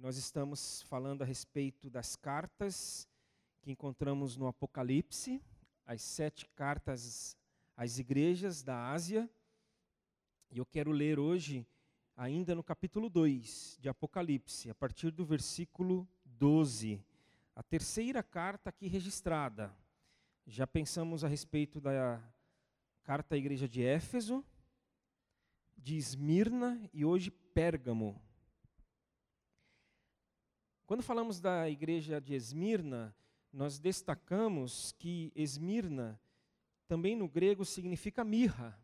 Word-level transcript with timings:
Nós 0.00 0.16
estamos 0.16 0.80
falando 0.84 1.20
a 1.20 1.26
respeito 1.26 1.90
das 1.90 2.16
cartas 2.16 3.06
que 3.60 3.70
encontramos 3.70 4.34
no 4.34 4.46
Apocalipse, 4.46 5.42
as 5.84 6.00
sete 6.00 6.48
cartas 6.56 7.36
às 7.76 7.98
igrejas 7.98 8.62
da 8.62 8.92
Ásia. 8.92 9.28
E 10.50 10.56
eu 10.56 10.64
quero 10.64 10.90
ler 10.90 11.18
hoje, 11.18 11.66
ainda 12.16 12.54
no 12.54 12.64
capítulo 12.64 13.10
2 13.10 13.76
de 13.78 13.90
Apocalipse, 13.90 14.70
a 14.70 14.74
partir 14.74 15.10
do 15.10 15.22
versículo 15.22 16.08
12, 16.24 17.04
a 17.54 17.62
terceira 17.62 18.22
carta 18.22 18.70
aqui 18.70 18.88
registrada. 18.88 19.70
Já 20.46 20.66
pensamos 20.66 21.24
a 21.24 21.28
respeito 21.28 21.78
da 21.78 22.18
carta 23.02 23.34
à 23.34 23.38
igreja 23.38 23.68
de 23.68 23.82
Éfeso, 23.82 24.42
de 25.76 25.98
Esmirna 25.98 26.88
e 26.90 27.04
hoje 27.04 27.30
Pérgamo. 27.30 28.18
Quando 30.90 31.04
falamos 31.04 31.38
da 31.38 31.70
igreja 31.70 32.20
de 32.20 32.34
Esmirna, 32.34 33.14
nós 33.52 33.78
destacamos 33.78 34.90
que 34.98 35.30
Esmirna 35.36 36.20
também 36.88 37.14
no 37.14 37.28
grego 37.28 37.64
significa 37.64 38.24
mirra. 38.24 38.76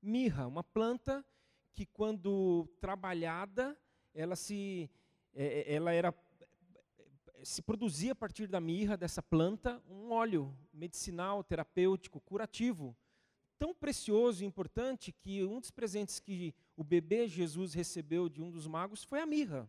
Mirra, 0.00 0.46
uma 0.46 0.64
planta 0.64 1.22
que 1.74 1.84
quando 1.84 2.66
trabalhada, 2.80 3.78
ela 4.14 4.34
se 4.34 4.90
é, 5.34 5.44
é, 5.44 5.74
ela 5.74 5.92
era 5.92 6.14
se 7.42 7.60
produzia 7.60 8.12
a 8.12 8.16
partir 8.16 8.46
da 8.46 8.58
mirra 8.58 8.96
dessa 8.96 9.22
planta 9.22 9.82
um 9.90 10.10
óleo 10.10 10.56
medicinal, 10.72 11.44
terapêutico, 11.44 12.18
curativo, 12.18 12.96
tão 13.58 13.74
precioso 13.74 14.42
e 14.42 14.46
importante 14.46 15.12
que 15.12 15.44
um 15.44 15.60
dos 15.60 15.70
presentes 15.70 16.18
que 16.18 16.54
o 16.74 16.82
bebê 16.82 17.28
Jesus 17.28 17.74
recebeu 17.74 18.26
de 18.26 18.40
um 18.40 18.50
dos 18.50 18.66
magos 18.66 19.04
foi 19.04 19.20
a 19.20 19.26
mirra. 19.26 19.68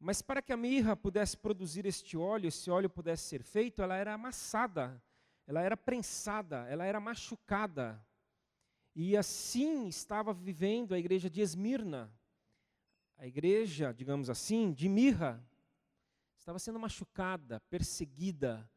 Mas 0.00 0.22
para 0.22 0.40
que 0.40 0.52
a 0.52 0.56
mirra 0.56 0.96
pudesse 0.96 1.36
produzir 1.36 1.84
este 1.84 2.16
óleo, 2.16 2.48
esse 2.48 2.70
óleo 2.70 2.88
pudesse 2.88 3.24
ser 3.24 3.42
feito, 3.42 3.82
ela 3.82 3.96
era 3.96 4.14
amassada, 4.14 5.02
ela 5.46 5.60
era 5.60 5.76
prensada, 5.76 6.66
ela 6.68 6.84
era 6.84 7.00
machucada. 7.00 8.00
E 8.94 9.16
assim 9.16 9.88
estava 9.88 10.32
vivendo 10.32 10.94
a 10.94 10.98
igreja 10.98 11.28
de 11.28 11.40
Esmirna. 11.40 12.12
A 13.16 13.26
igreja, 13.26 13.92
digamos 13.92 14.30
assim, 14.30 14.72
de 14.72 14.88
mirra, 14.88 15.44
estava 16.36 16.58
sendo 16.58 16.78
machucada, 16.78 17.60
perseguida 17.68 18.70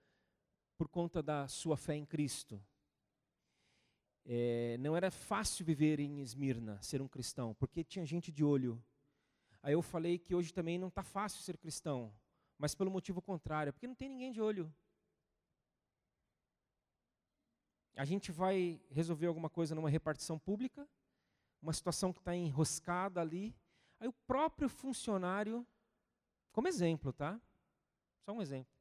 por 0.76 0.88
conta 0.88 1.22
da 1.22 1.48
sua 1.48 1.78
fé 1.78 1.96
em 1.96 2.06
Cristo. 2.06 2.60
É, 4.26 4.78
não 4.80 4.96
era 4.96 5.12
fácil 5.12 5.66
viver 5.66 6.00
em 6.00 6.22
Esmirna, 6.22 6.82
ser 6.82 7.02
um 7.02 7.08
cristão, 7.08 7.54
porque 7.54 7.84
tinha 7.84 8.06
gente 8.06 8.32
de 8.32 8.44
olho. 8.44 8.84
Aí 9.64 9.74
eu 9.74 9.82
falei 9.82 10.18
que 10.18 10.34
hoje 10.34 10.54
também 10.54 10.80
não 10.80 10.88
está 10.88 11.04
fácil 11.04 11.42
ser 11.42 11.58
cristão, 11.58 12.14
mas 12.58 12.74
pelo 12.74 12.90
motivo 12.90 13.22
contrário, 13.22 13.72
porque 13.72 13.88
não 13.88 13.96
tem 13.96 14.10
ninguém 14.10 14.32
de 14.32 14.42
olho. 14.42 14.74
A 17.96 18.06
gente 18.06 18.32
vai 18.32 18.82
resolver 18.90 19.28
alguma 19.28 19.50
coisa 19.50 19.76
numa 19.76 19.90
repartição 19.90 20.40
pública, 20.40 20.88
uma 21.62 21.74
situação 21.74 22.12
que 22.12 22.20
está 22.20 22.36
enroscada 22.36 23.22
ali, 23.22 23.56
aí 24.00 24.08
o 24.08 24.14
próprio 24.14 24.68
funcionário, 24.68 25.68
como 26.52 26.68
exemplo, 26.68 27.14
tá? 27.14 27.40
Só 28.26 28.32
um 28.32 28.42
exemplo. 28.42 28.74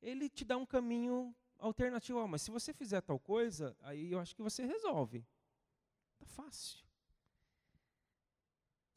Ele 0.00 0.28
te 0.28 0.44
dá 0.44 0.56
um 0.56 0.66
caminho 0.66 1.34
alternativo, 1.58 2.18
oh, 2.18 2.26
mas 2.26 2.42
se 2.42 2.50
você 2.50 2.72
fizer 2.72 3.00
tal 3.02 3.20
coisa, 3.20 3.76
aí 3.80 4.10
eu 4.12 4.18
acho 4.18 4.34
que 4.34 4.42
você 4.42 4.64
resolve. 4.64 5.24
Está 6.14 6.26
fácil. 6.26 6.87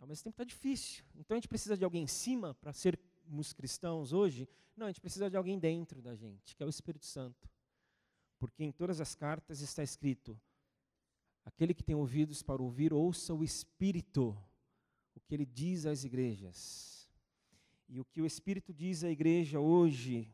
Ao 0.02 0.08
mesmo 0.08 0.24
tempo 0.24 0.34
está 0.34 0.44
difícil. 0.44 1.04
Então 1.16 1.36
a 1.36 1.38
gente 1.38 1.48
precisa 1.48 1.78
de 1.78 1.84
alguém 1.84 2.04
em 2.04 2.08
cima 2.08 2.56
para 2.56 2.74
sermos 2.74 3.54
cristãos 3.54 4.12
hoje? 4.12 4.50
Não, 4.76 4.88
a 4.88 4.90
gente 4.90 5.00
precisa 5.00 5.30
de 5.30 5.38
alguém 5.38 5.60
dentro 5.60 6.02
da 6.02 6.16
gente, 6.16 6.56
que 6.56 6.64
é 6.64 6.66
o 6.66 6.70
Espírito 6.70 7.06
Santo. 7.06 7.48
Porque 8.40 8.64
em 8.64 8.72
todas 8.72 9.00
as 9.00 9.14
cartas 9.14 9.62
está 9.62 9.84
escrito: 9.84 10.36
aquele 11.46 11.72
que 11.72 11.84
tem 11.84 11.94
ouvidos 11.94 12.42
para 12.42 12.64
ouvir, 12.64 12.92
ouça 12.92 13.32
o 13.32 13.44
Espírito, 13.44 14.36
o 15.14 15.20
que 15.20 15.36
ele 15.36 15.46
diz 15.46 15.86
às 15.86 16.04
igrejas. 16.04 17.08
E 17.88 18.00
o 18.00 18.06
que 18.06 18.24
o 18.24 18.26
Espírito 18.26 18.74
diz 18.74 19.04
à 19.04 19.12
igreja 19.12 19.60
hoje, 19.60 20.34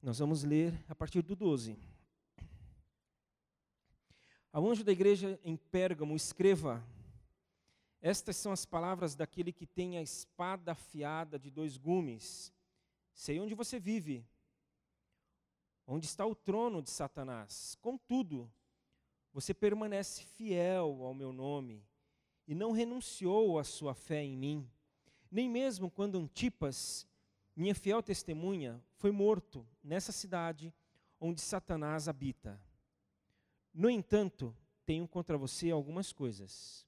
nós 0.00 0.20
vamos 0.20 0.44
ler 0.44 0.72
a 0.88 0.94
partir 0.94 1.22
do 1.22 1.34
12. 1.34 1.76
Ao 4.52 4.64
anjo 4.70 4.84
da 4.84 4.92
igreja 4.92 5.36
em 5.42 5.56
Pérgamo, 5.56 6.14
escreva 6.14 6.80
estas 8.00 8.36
são 8.36 8.52
as 8.52 8.64
palavras 8.64 9.16
daquele 9.16 9.52
que 9.52 9.66
tem 9.66 9.98
a 9.98 10.02
espada 10.02 10.72
afiada 10.72 11.38
de 11.38 11.50
dois 11.50 11.76
gumes. 11.76 12.52
Sei 13.12 13.40
onde 13.40 13.54
você 13.54 13.80
vive, 13.80 14.24
onde 15.86 16.06
está 16.06 16.24
o 16.24 16.34
trono 16.34 16.80
de 16.80 16.90
Satanás. 16.90 17.76
Contudo, 17.80 18.50
você 19.32 19.52
permanece 19.52 20.22
fiel 20.22 21.04
ao 21.04 21.12
meu 21.12 21.32
nome 21.32 21.84
e 22.46 22.54
não 22.54 22.70
renunciou 22.70 23.58
à 23.58 23.64
sua 23.64 23.94
fé 23.94 24.22
em 24.22 24.36
mim, 24.36 24.70
nem 25.30 25.48
mesmo 25.48 25.90
quando 25.90 26.18
Antipas, 26.18 27.06
minha 27.54 27.74
fiel 27.74 28.02
testemunha, 28.02 28.80
foi 28.94 29.10
morto 29.10 29.66
nessa 29.82 30.12
cidade 30.12 30.72
onde 31.20 31.40
Satanás 31.40 32.08
habita. 32.08 32.60
No 33.74 33.90
entanto, 33.90 34.56
tenho 34.86 35.06
contra 35.06 35.36
você 35.36 35.70
algumas 35.70 36.12
coisas 36.12 36.87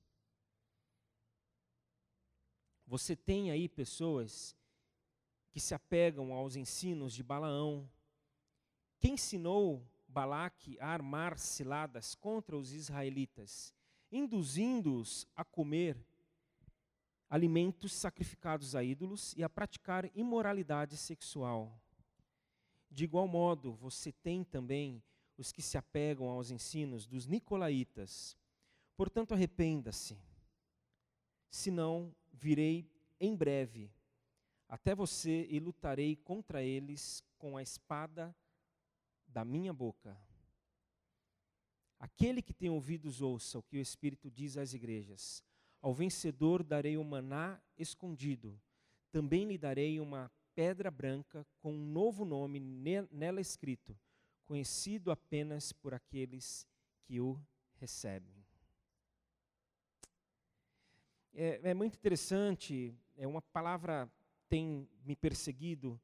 você 2.91 3.15
tem 3.15 3.53
aí 3.53 3.69
pessoas 3.69 4.57
que 5.53 5.61
se 5.61 5.73
apegam 5.73 6.35
aos 6.35 6.57
ensinos 6.57 7.15
de 7.15 7.23
Balaão, 7.23 7.89
que 8.99 9.09
ensinou 9.09 9.89
Balaque 10.09 10.77
a 10.81 10.89
armar 10.89 11.39
ciladas 11.39 12.17
contra 12.17 12.57
os 12.57 12.73
israelitas, 12.73 13.73
induzindo-os 14.11 15.25
a 15.37 15.45
comer 15.45 16.05
alimentos 17.29 17.93
sacrificados 17.93 18.75
a 18.75 18.83
ídolos 18.83 19.35
e 19.37 19.45
a 19.45 19.49
praticar 19.49 20.11
imoralidade 20.17 20.97
sexual. 20.97 21.81
De 22.91 23.05
igual 23.05 23.29
modo, 23.29 23.73
você 23.73 24.11
tem 24.11 24.43
também 24.43 25.01
os 25.39 25.53
que 25.53 25.63
se 25.63 25.79
apegam 25.79 26.29
aos 26.29 26.51
ensinos 26.51 27.07
dos 27.07 27.25
nicolaítas. 27.25 28.37
Portanto, 28.97 29.33
arrependa-se, 29.33 30.19
senão 31.49 32.13
virei 32.41 32.91
em 33.21 33.37
breve 33.37 33.93
até 34.69 34.95
você 34.95 35.47
e 35.51 35.59
lutarei 35.59 36.17
contra 36.17 36.63
eles 36.63 37.23
com 37.37 37.57
a 37.57 37.63
espada 37.63 38.35
da 39.27 39.45
minha 39.45 39.73
boca. 39.73 40.17
Aquele 41.99 42.41
que 42.41 42.55
tem 42.55 42.71
ouvidos, 42.71 43.21
ouça 43.21 43.59
o 43.59 43.63
que 43.63 43.77
o 43.77 43.81
Espírito 43.81 44.31
diz 44.31 44.57
às 44.57 44.73
igrejas. 44.73 45.45
Ao 45.83 45.93
vencedor 45.93 46.63
darei 46.63 46.97
o 46.97 47.05
maná 47.05 47.61
escondido. 47.77 48.59
Também 49.11 49.45
lhe 49.45 49.59
darei 49.59 50.01
uma 50.01 50.31
pedra 50.55 50.91
branca 50.91 51.47
com 51.61 51.73
um 51.73 51.87
novo 51.87 52.25
nome 52.25 52.61
nela 52.61 53.41
escrito, 53.41 53.99
conhecido 54.45 55.11
apenas 55.11 55.73
por 55.73 55.93
aqueles 55.93 56.67
que 57.03 57.21
o 57.21 57.39
recebem. 57.75 58.40
É, 61.33 61.71
é 61.71 61.75
muito 61.75 61.95
interessante, 61.95 62.95
é 63.17 63.27
uma 63.27 63.41
palavra 63.41 64.11
tem 64.49 64.89
me 65.05 65.15
perseguido 65.15 65.99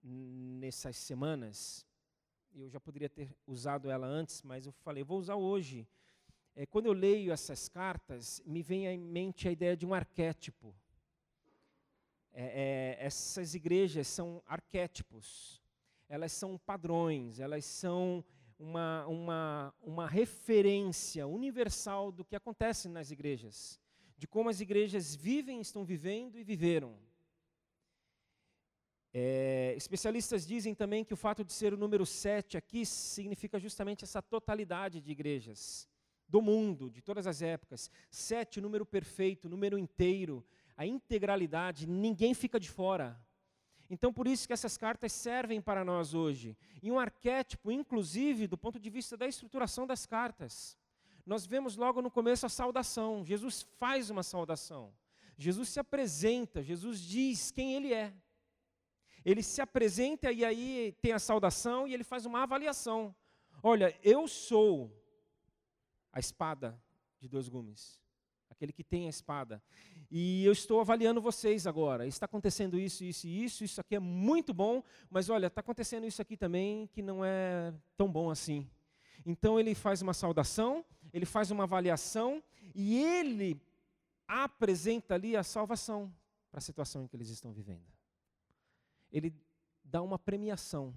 nessas 0.00 0.96
semanas. 0.96 1.84
Eu 2.54 2.70
já 2.70 2.78
poderia 2.78 3.08
ter 3.08 3.36
usado 3.46 3.90
ela 3.90 4.06
antes, 4.06 4.42
mas 4.42 4.64
eu 4.64 4.72
falei, 4.72 5.02
vou 5.02 5.18
usar 5.18 5.34
hoje. 5.34 5.88
É, 6.54 6.64
quando 6.66 6.86
eu 6.86 6.92
leio 6.92 7.32
essas 7.32 7.68
cartas, 7.68 8.40
me 8.46 8.62
vem 8.62 8.86
em 8.86 8.98
mente 8.98 9.48
a 9.48 9.50
ideia 9.50 9.76
de 9.76 9.84
um 9.84 9.92
arquétipo. 9.92 10.72
É, 12.32 12.96
é, 13.00 13.04
essas 13.04 13.56
igrejas 13.56 14.06
são 14.06 14.40
arquétipos, 14.46 15.62
elas 16.08 16.32
são 16.32 16.58
padrões, 16.58 17.40
elas 17.40 17.64
são 17.64 18.24
uma, 18.58 19.06
uma, 19.06 19.74
uma 19.82 20.06
referência 20.06 21.26
universal 21.26 22.12
do 22.12 22.24
que 22.24 22.36
acontece 22.36 22.88
nas 22.88 23.10
igrejas 23.10 23.80
de 24.16 24.26
como 24.26 24.48
as 24.48 24.60
igrejas 24.60 25.14
vivem, 25.14 25.60
estão 25.60 25.84
vivendo 25.84 26.38
e 26.38 26.44
viveram. 26.44 26.96
É, 29.12 29.74
especialistas 29.76 30.46
dizem 30.46 30.74
também 30.74 31.04
que 31.04 31.14
o 31.14 31.16
fato 31.16 31.44
de 31.44 31.52
ser 31.52 31.72
o 31.72 31.76
número 31.76 32.04
7 32.04 32.56
aqui 32.56 32.84
significa 32.84 33.60
justamente 33.60 34.02
essa 34.02 34.20
totalidade 34.20 35.00
de 35.00 35.12
igrejas 35.12 35.88
do 36.28 36.42
mundo, 36.42 36.90
de 36.90 37.00
todas 37.00 37.26
as 37.26 37.40
épocas. 37.42 37.90
Sete, 38.10 38.58
o 38.58 38.62
número 38.62 38.84
perfeito, 38.84 39.48
número 39.48 39.78
inteiro, 39.78 40.44
a 40.76 40.84
integralidade, 40.84 41.86
ninguém 41.86 42.34
fica 42.34 42.58
de 42.58 42.68
fora. 42.68 43.20
Então, 43.88 44.12
por 44.12 44.26
isso 44.26 44.46
que 44.46 44.52
essas 44.52 44.76
cartas 44.76 45.12
servem 45.12 45.60
para 45.60 45.84
nós 45.84 46.14
hoje. 46.14 46.56
E 46.82 46.90
um 46.90 46.98
arquétipo, 46.98 47.70
inclusive, 47.70 48.46
do 48.46 48.58
ponto 48.58 48.80
de 48.80 48.90
vista 48.90 49.16
da 49.16 49.28
estruturação 49.28 49.86
das 49.86 50.06
cartas 50.06 50.76
nós 51.26 51.46
vemos 51.46 51.76
logo 51.76 52.02
no 52.02 52.10
começo 52.10 52.44
a 52.44 52.48
saudação. 52.48 53.24
Jesus 53.24 53.62
faz 53.78 54.10
uma 54.10 54.22
saudação. 54.22 54.92
Jesus 55.36 55.68
se 55.68 55.80
apresenta, 55.80 56.62
Jesus 56.62 57.00
diz 57.00 57.50
quem 57.50 57.74
ele 57.74 57.92
é. 57.92 58.12
Ele 59.24 59.42
se 59.42 59.60
apresenta 59.60 60.30
e 60.30 60.44
aí 60.44 60.94
tem 61.00 61.12
a 61.12 61.18
saudação 61.18 61.88
e 61.88 61.94
ele 61.94 62.04
faz 62.04 62.26
uma 62.26 62.42
avaliação. 62.42 63.14
Olha, 63.62 63.98
eu 64.02 64.28
sou 64.28 64.92
a 66.12 66.20
espada 66.20 66.78
de 67.18 67.26
dois 67.26 67.48
gumes, 67.48 67.98
aquele 68.50 68.72
que 68.72 68.84
tem 68.84 69.06
a 69.06 69.10
espada. 69.10 69.62
E 70.10 70.44
eu 70.44 70.52
estou 70.52 70.78
avaliando 70.78 71.20
vocês 71.22 71.66
agora. 71.66 72.06
Está 72.06 72.26
acontecendo 72.26 72.78
isso, 72.78 73.02
isso 73.02 73.26
e 73.26 73.44
isso. 73.44 73.64
Isso 73.64 73.80
aqui 73.80 73.96
é 73.96 73.98
muito 73.98 74.52
bom, 74.52 74.82
mas 75.10 75.30
olha, 75.30 75.46
está 75.46 75.60
acontecendo 75.60 76.06
isso 76.06 76.20
aqui 76.20 76.36
também 76.36 76.86
que 76.88 77.00
não 77.00 77.24
é 77.24 77.72
tão 77.96 78.12
bom 78.12 78.30
assim. 78.30 78.68
Então 79.24 79.58
ele 79.58 79.74
faz 79.74 80.02
uma 80.02 80.12
saudação, 80.12 80.84
ele 81.12 81.24
faz 81.24 81.50
uma 81.50 81.64
avaliação 81.64 82.42
e 82.74 82.98
ele 83.02 83.60
apresenta 84.26 85.14
ali 85.14 85.36
a 85.36 85.42
salvação 85.42 86.12
para 86.50 86.58
a 86.58 86.62
situação 86.62 87.02
em 87.02 87.06
que 87.06 87.16
eles 87.16 87.28
estão 87.28 87.52
vivendo. 87.52 87.84
Ele 89.10 89.34
dá 89.82 90.02
uma 90.02 90.18
premiação. 90.18 90.94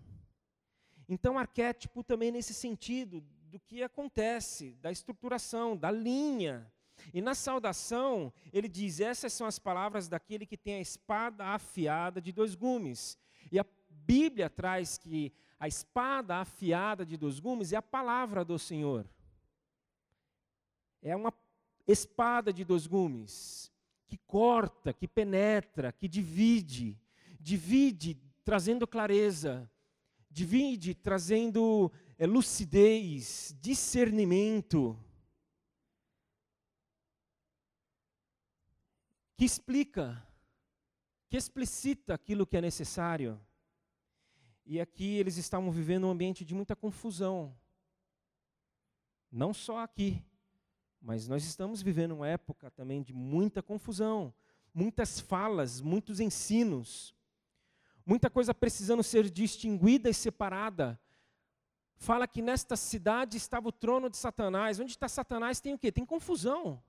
Então, 1.09 1.37
arquétipo 1.37 2.03
também 2.03 2.31
nesse 2.31 2.53
sentido 2.53 3.21
do 3.21 3.59
que 3.59 3.81
acontece, 3.81 4.73
da 4.81 4.91
estruturação, 4.91 5.77
da 5.77 5.89
linha. 5.89 6.71
E 7.13 7.21
na 7.21 7.33
saudação, 7.33 8.33
ele 8.51 8.67
diz: 8.67 8.99
essas 8.99 9.31
são 9.31 9.47
as 9.47 9.57
palavras 9.57 10.07
daquele 10.07 10.45
que 10.45 10.57
tem 10.57 10.75
a 10.75 10.81
espada 10.81 11.45
afiada 11.45 12.21
de 12.21 12.31
dois 12.31 12.55
gumes. 12.55 13.17
E 13.51 13.59
a 13.59 13.65
Bíblia 13.89 14.49
traz 14.49 14.97
que 14.97 15.31
a 15.59 15.67
espada 15.67 16.37
afiada 16.37 17.05
de 17.05 17.17
dois 17.17 17.39
gumes 17.39 17.73
é 17.73 17.75
a 17.75 17.81
palavra 17.81 18.45
do 18.45 18.59
Senhor. 18.59 19.07
É 21.01 21.15
uma 21.15 21.33
espada 21.87 22.51
de 22.53 22.63
dois 22.63 22.85
gumes 22.85 23.71
que 24.07 24.17
corta, 24.17 24.93
que 24.93 25.07
penetra, 25.07 25.91
que 25.91 26.07
divide, 26.07 26.99
divide 27.39 28.15
trazendo 28.43 28.87
clareza, 28.87 29.69
divide 30.29 30.93
trazendo 30.93 31.91
é, 32.17 32.25
lucidez, 32.25 33.55
discernimento, 33.59 34.97
que 39.35 39.45
explica, 39.45 40.25
que 41.29 41.37
explicita 41.37 42.13
aquilo 42.13 42.47
que 42.47 42.57
é 42.57 42.61
necessário. 42.61 43.39
E 44.69 44.81
aqui 44.81 45.15
eles 45.15 45.37
estavam 45.37 45.71
vivendo 45.71 46.07
um 46.07 46.09
ambiente 46.09 46.43
de 46.43 46.53
muita 46.53 46.75
confusão. 46.75 47.57
Não 49.31 49.53
só 49.53 49.79
aqui, 49.79 50.21
mas 51.01 51.25
nós 51.25 51.45
estamos 51.45 51.81
vivendo 51.81 52.11
uma 52.11 52.27
época 52.27 52.69
também 52.69 53.01
de 53.01 53.13
muita 53.13 53.63
confusão, 53.63 54.33
muitas 54.73 55.21
falas, 55.21 55.79
muitos 55.79 56.19
ensinos, 56.19 57.15
muita 58.05 58.29
coisa 58.29 58.53
precisando 58.53 59.01
ser 59.01 59.29
distinguida 59.29 60.09
e 60.09 60.13
separada. 60.13 60.99
Fala 61.95 62.27
que 62.27 62.41
nesta 62.41 62.75
cidade 62.75 63.37
estava 63.37 63.69
o 63.69 63.71
trono 63.71 64.09
de 64.09 64.17
Satanás. 64.17 64.81
Onde 64.81 64.91
está 64.91 65.07
Satanás 65.07 65.61
tem 65.61 65.75
o 65.75 65.79
quê? 65.79 65.93
Tem 65.93 66.05
confusão. 66.05 66.83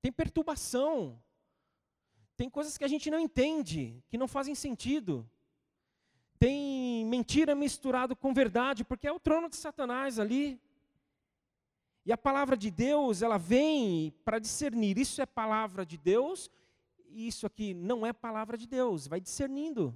Tem 0.00 0.10
perturbação. 0.10 1.22
Tem 2.38 2.48
coisas 2.48 2.78
que 2.78 2.84
a 2.84 2.88
gente 2.88 3.10
não 3.10 3.20
entende, 3.20 4.02
que 4.08 4.16
não 4.16 4.26
fazem 4.26 4.54
sentido. 4.54 5.28
Tem 6.38 7.04
mentira 7.06 7.54
misturado 7.54 8.14
com 8.14 8.34
verdade, 8.34 8.84
porque 8.84 9.06
é 9.06 9.12
o 9.12 9.20
trono 9.20 9.48
de 9.48 9.56
Satanás 9.56 10.18
ali. 10.18 10.60
E 12.04 12.12
a 12.12 12.16
palavra 12.16 12.56
de 12.56 12.70
Deus, 12.70 13.20
ela 13.20 13.36
vem 13.36 14.14
para 14.24 14.38
discernir, 14.38 14.96
isso 14.96 15.20
é 15.20 15.26
palavra 15.26 15.84
de 15.84 15.96
Deus, 15.96 16.48
e 17.08 17.26
isso 17.26 17.46
aqui 17.46 17.74
não 17.74 18.06
é 18.06 18.12
palavra 18.12 18.56
de 18.56 18.66
Deus, 18.66 19.08
vai 19.08 19.20
discernindo. 19.20 19.92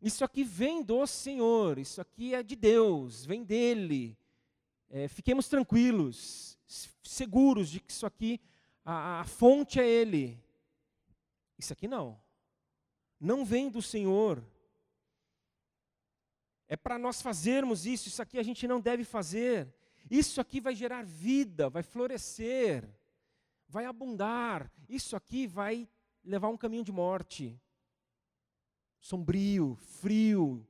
Isso 0.00 0.24
aqui 0.24 0.44
vem 0.44 0.84
do 0.84 1.04
Senhor, 1.04 1.78
isso 1.78 2.00
aqui 2.00 2.32
é 2.32 2.44
de 2.44 2.54
Deus, 2.54 3.24
vem 3.24 3.42
dele. 3.42 4.16
É, 4.88 5.08
fiquemos 5.08 5.48
tranquilos, 5.48 6.56
seguros 7.02 7.68
de 7.68 7.80
que 7.80 7.90
isso 7.90 8.06
aqui, 8.06 8.40
a, 8.84 9.22
a 9.22 9.24
fonte 9.24 9.80
é 9.80 9.88
Ele. 9.88 10.38
Isso 11.58 11.72
aqui 11.72 11.88
não. 11.88 12.21
Não 13.22 13.44
vem 13.44 13.70
do 13.70 13.80
Senhor, 13.80 14.44
é 16.66 16.76
para 16.76 16.98
nós 16.98 17.22
fazermos 17.22 17.86
isso, 17.86 18.08
isso 18.08 18.20
aqui 18.20 18.36
a 18.36 18.42
gente 18.42 18.66
não 18.66 18.80
deve 18.80 19.04
fazer. 19.04 19.72
Isso 20.10 20.40
aqui 20.40 20.60
vai 20.60 20.74
gerar 20.74 21.04
vida, 21.04 21.70
vai 21.70 21.84
florescer, 21.84 22.84
vai 23.68 23.84
abundar. 23.84 24.68
Isso 24.88 25.14
aqui 25.14 25.46
vai 25.46 25.88
levar 26.24 26.48
um 26.48 26.56
caminho 26.56 26.82
de 26.82 26.90
morte. 26.90 27.56
Sombrio, 28.98 29.76
frio, 29.76 30.66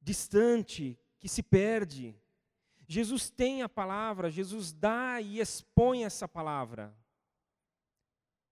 distante, 0.00 0.96
que 1.18 1.28
se 1.28 1.42
perde. 1.42 2.14
Jesus 2.86 3.28
tem 3.28 3.62
a 3.62 3.68
palavra, 3.68 4.30
Jesus 4.30 4.72
dá 4.72 5.20
e 5.20 5.40
expõe 5.40 6.04
essa 6.04 6.28
palavra. 6.28 6.96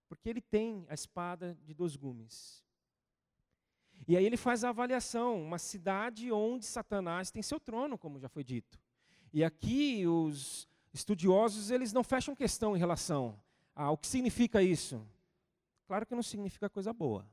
Porque 0.08 0.28
ele 0.28 0.40
tem 0.40 0.84
a 0.88 0.94
espada 0.94 1.56
de 1.62 1.72
dois 1.72 1.94
gumes. 1.94 2.68
E 4.10 4.16
aí 4.16 4.26
ele 4.26 4.36
faz 4.36 4.64
a 4.64 4.70
avaliação, 4.70 5.40
uma 5.40 5.56
cidade 5.56 6.32
onde 6.32 6.66
Satanás 6.66 7.30
tem 7.30 7.44
seu 7.44 7.60
trono, 7.60 7.96
como 7.96 8.18
já 8.18 8.28
foi 8.28 8.42
dito. 8.42 8.76
E 9.32 9.44
aqui 9.44 10.04
os 10.04 10.66
estudiosos, 10.92 11.70
eles 11.70 11.92
não 11.92 12.02
fecham 12.02 12.34
questão 12.34 12.74
em 12.74 12.78
relação 12.80 13.40
ao 13.72 13.96
que 13.96 14.08
significa 14.08 14.60
isso. 14.60 15.00
Claro 15.86 16.04
que 16.04 16.12
não 16.16 16.24
significa 16.24 16.68
coisa 16.68 16.92
boa. 16.92 17.24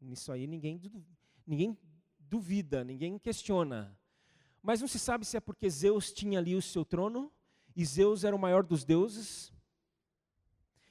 Nisso 0.00 0.32
aí 0.32 0.46
ninguém, 0.46 0.80
ninguém 1.46 1.76
duvida, 2.18 2.82
ninguém 2.82 3.18
questiona. 3.18 3.94
Mas 4.62 4.80
não 4.80 4.88
se 4.88 4.98
sabe 4.98 5.26
se 5.26 5.36
é 5.36 5.40
porque 5.40 5.68
Zeus 5.68 6.10
tinha 6.10 6.38
ali 6.38 6.56
o 6.56 6.62
seu 6.62 6.82
trono 6.82 7.30
e 7.76 7.84
Zeus 7.84 8.24
era 8.24 8.34
o 8.34 8.38
maior 8.38 8.62
dos 8.62 8.86
deuses. 8.86 9.52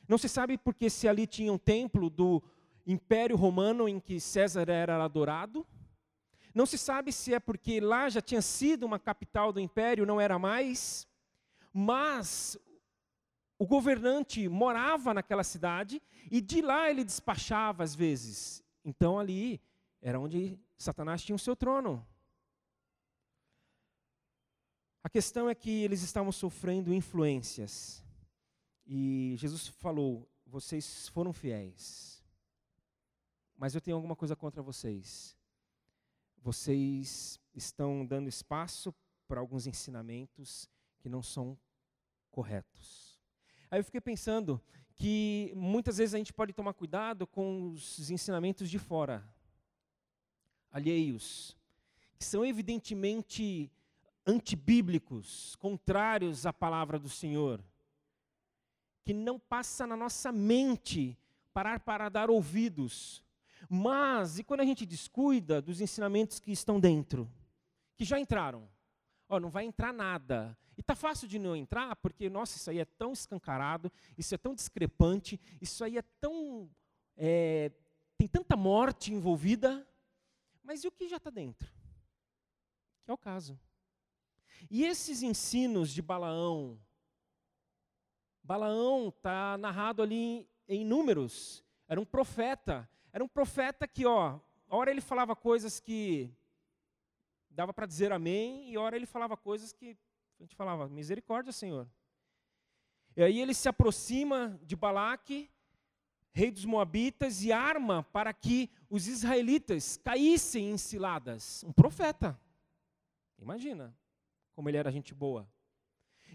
Não 0.08 0.20
se 0.20 0.30
sabe 0.30 0.56
porque 0.56 0.88
se 0.88 1.08
ali 1.08 1.26
tinha 1.26 1.52
um 1.52 1.58
templo 1.58 2.12
do 2.12 2.44
Império 2.86 3.36
Romano 3.36 3.90
em 3.90 4.00
que 4.00 4.20
César 4.20 4.70
era 4.70 5.04
adorado. 5.04 5.66
Não 6.54 6.66
se 6.66 6.78
sabe 6.78 7.12
se 7.12 7.34
é 7.34 7.40
porque 7.40 7.80
lá 7.80 8.10
já 8.10 8.22
tinha 8.22 8.42
sido 8.42 8.86
uma 8.86 9.00
capital 9.00 9.52
do 9.52 9.60
império, 9.60 10.06
não 10.06 10.22
era 10.22 10.40
mais, 10.40 11.08
mas 11.74 12.58
o 13.58 13.66
governante 13.66 14.48
morava 14.48 15.14
naquela 15.14 15.44
cidade 15.44 16.02
e 16.32 16.40
de 16.40 16.62
lá 16.62 16.90
ele 16.90 17.04
despachava 17.04 17.84
às 17.84 17.96
vezes. 17.96 18.64
Então 18.84 19.20
ali 19.20 19.62
era 20.02 20.20
onde 20.20 20.60
Satanás 20.78 21.24
tinha 21.24 21.36
o 21.36 21.40
seu 21.40 21.56
trono. 21.56 22.06
A 25.04 25.10
questão 25.10 25.50
é 25.50 25.56
que 25.56 25.84
eles 25.84 26.02
estavam 26.02 26.32
sofrendo 26.32 26.94
influências. 26.94 28.04
E 28.86 29.36
Jesus 29.38 29.68
falou: 29.68 30.28
vocês 30.46 31.10
foram 31.10 31.34
fiéis. 31.34 32.15
Mas 33.58 33.74
eu 33.74 33.82
tenho 33.82 33.96
alguma 33.96 34.16
coisa 34.16 34.36
contra 34.36 34.62
vocês. 34.62 35.36
Vocês 36.38 37.40
estão 37.54 38.06
dando 38.06 38.28
espaço 38.28 38.94
para 39.28 39.40
alguns 39.40 39.66
ensinamentos 39.66 40.70
que 41.00 41.10
não 41.10 41.24
são 41.24 41.58
corretos. 42.30 43.20
Aí 43.72 43.80
eu 43.80 43.84
fiquei 43.84 44.02
pensando 44.02 44.62
que 44.94 45.52
muitas 45.56 45.98
vezes 45.98 46.14
a 46.14 46.18
gente 46.18 46.34
pode 46.34 46.54
tomar 46.54 46.74
cuidado 46.74 47.26
com 47.26 47.72
os 47.72 48.10
ensinamentos 48.10 48.70
de 48.70 48.80
fora, 48.80 49.28
alheios, 50.72 51.58
que 52.18 52.24
são 52.24 52.46
evidentemente 52.46 53.72
antibíblicos, 54.26 55.56
contrários 55.58 56.46
à 56.46 56.54
palavra 56.54 56.98
do 56.98 57.10
Senhor, 57.10 57.64
que 59.04 59.14
não 59.14 59.40
passa 59.40 59.86
na 59.86 59.96
nossa 59.96 60.32
mente 60.32 61.18
parar 61.54 61.80
para 61.80 62.10
dar 62.10 62.30
ouvidos, 62.30 63.24
mas, 63.70 64.40
e 64.40 64.44
quando 64.44 64.62
a 64.62 64.66
gente 64.66 64.86
descuida 64.86 65.62
dos 65.62 65.82
ensinamentos 65.82 66.40
que 66.40 66.52
estão 66.52 66.80
dentro, 66.80 67.32
que 67.96 68.04
já 68.04 68.20
entraram? 68.20 68.70
Ó, 69.28 69.40
não 69.40 69.50
vai 69.50 69.66
entrar 69.66 69.94
nada. 69.94 70.58
E 70.78 70.84
tá 70.84 70.96
fácil 70.96 71.28
de 71.28 71.40
não 71.40 71.56
entrar, 71.56 71.96
porque, 71.96 72.30
nossa, 72.30 72.58
isso 72.58 72.70
aí 72.70 72.80
é 72.80 72.86
tão 72.86 73.14
escancarado, 73.14 73.92
isso 74.18 74.36
é 74.36 74.38
tão 74.38 74.54
discrepante, 74.54 75.40
isso 75.62 75.84
aí 75.84 75.98
é 75.98 76.02
tão. 76.20 76.70
É, 77.16 77.72
tem 78.18 78.28
tanta 78.28 78.56
morte 78.56 79.14
envolvida. 79.14 79.88
Mas 80.64 80.84
e 80.84 80.88
o 80.88 80.92
que 80.92 81.08
já 81.08 81.18
está 81.18 81.30
dentro? 81.30 81.72
Que 83.04 83.12
é 83.12 83.14
o 83.14 83.18
caso. 83.18 83.60
E 84.70 84.84
esses 84.84 85.22
ensinos 85.22 85.92
de 85.92 86.02
Balaão, 86.02 86.80
Balaão 88.44 89.10
está 89.10 89.58
narrado 89.58 90.02
ali 90.02 90.50
em 90.68 90.84
números, 90.84 91.64
era 91.88 92.02
um 92.02 92.06
profeta, 92.06 92.90
era 93.16 93.24
um 93.24 93.30
profeta 93.30 93.88
que, 93.88 94.06
ó, 94.06 94.38
hora 94.68 94.92
ele 94.92 95.00
falava 95.00 95.38
coisas 95.38 95.80
que 95.80 96.30
dava 97.50 97.74
para 97.74 97.86
dizer 97.86 98.12
amém, 98.12 98.70
e 98.70 98.78
hora 98.78 98.98
ele 98.98 99.06
falava 99.06 99.38
coisas 99.38 99.72
que 99.72 99.98
a 100.38 100.44
gente 100.44 100.54
falava, 100.54 100.90
misericórdia, 100.90 101.54
Senhor. 101.54 101.90
E 103.16 103.24
aí 103.24 103.40
ele 103.40 103.54
se 103.54 103.70
aproxima 103.70 104.60
de 104.64 104.76
Balaque, 104.76 105.50
rei 106.34 106.52
dos 106.52 106.66
Moabitas, 106.66 107.42
e 107.42 107.54
arma 107.54 108.04
para 108.04 108.34
que 108.34 108.70
os 108.90 109.08
israelitas 109.08 109.96
caíssem 109.96 110.72
em 110.72 110.78
ciladas. 110.78 111.64
Um 111.64 111.72
profeta. 111.72 112.38
Imagina 113.40 113.98
como 114.52 114.68
ele 114.68 114.76
era 114.76 114.92
gente 114.92 115.14
boa. 115.14 115.50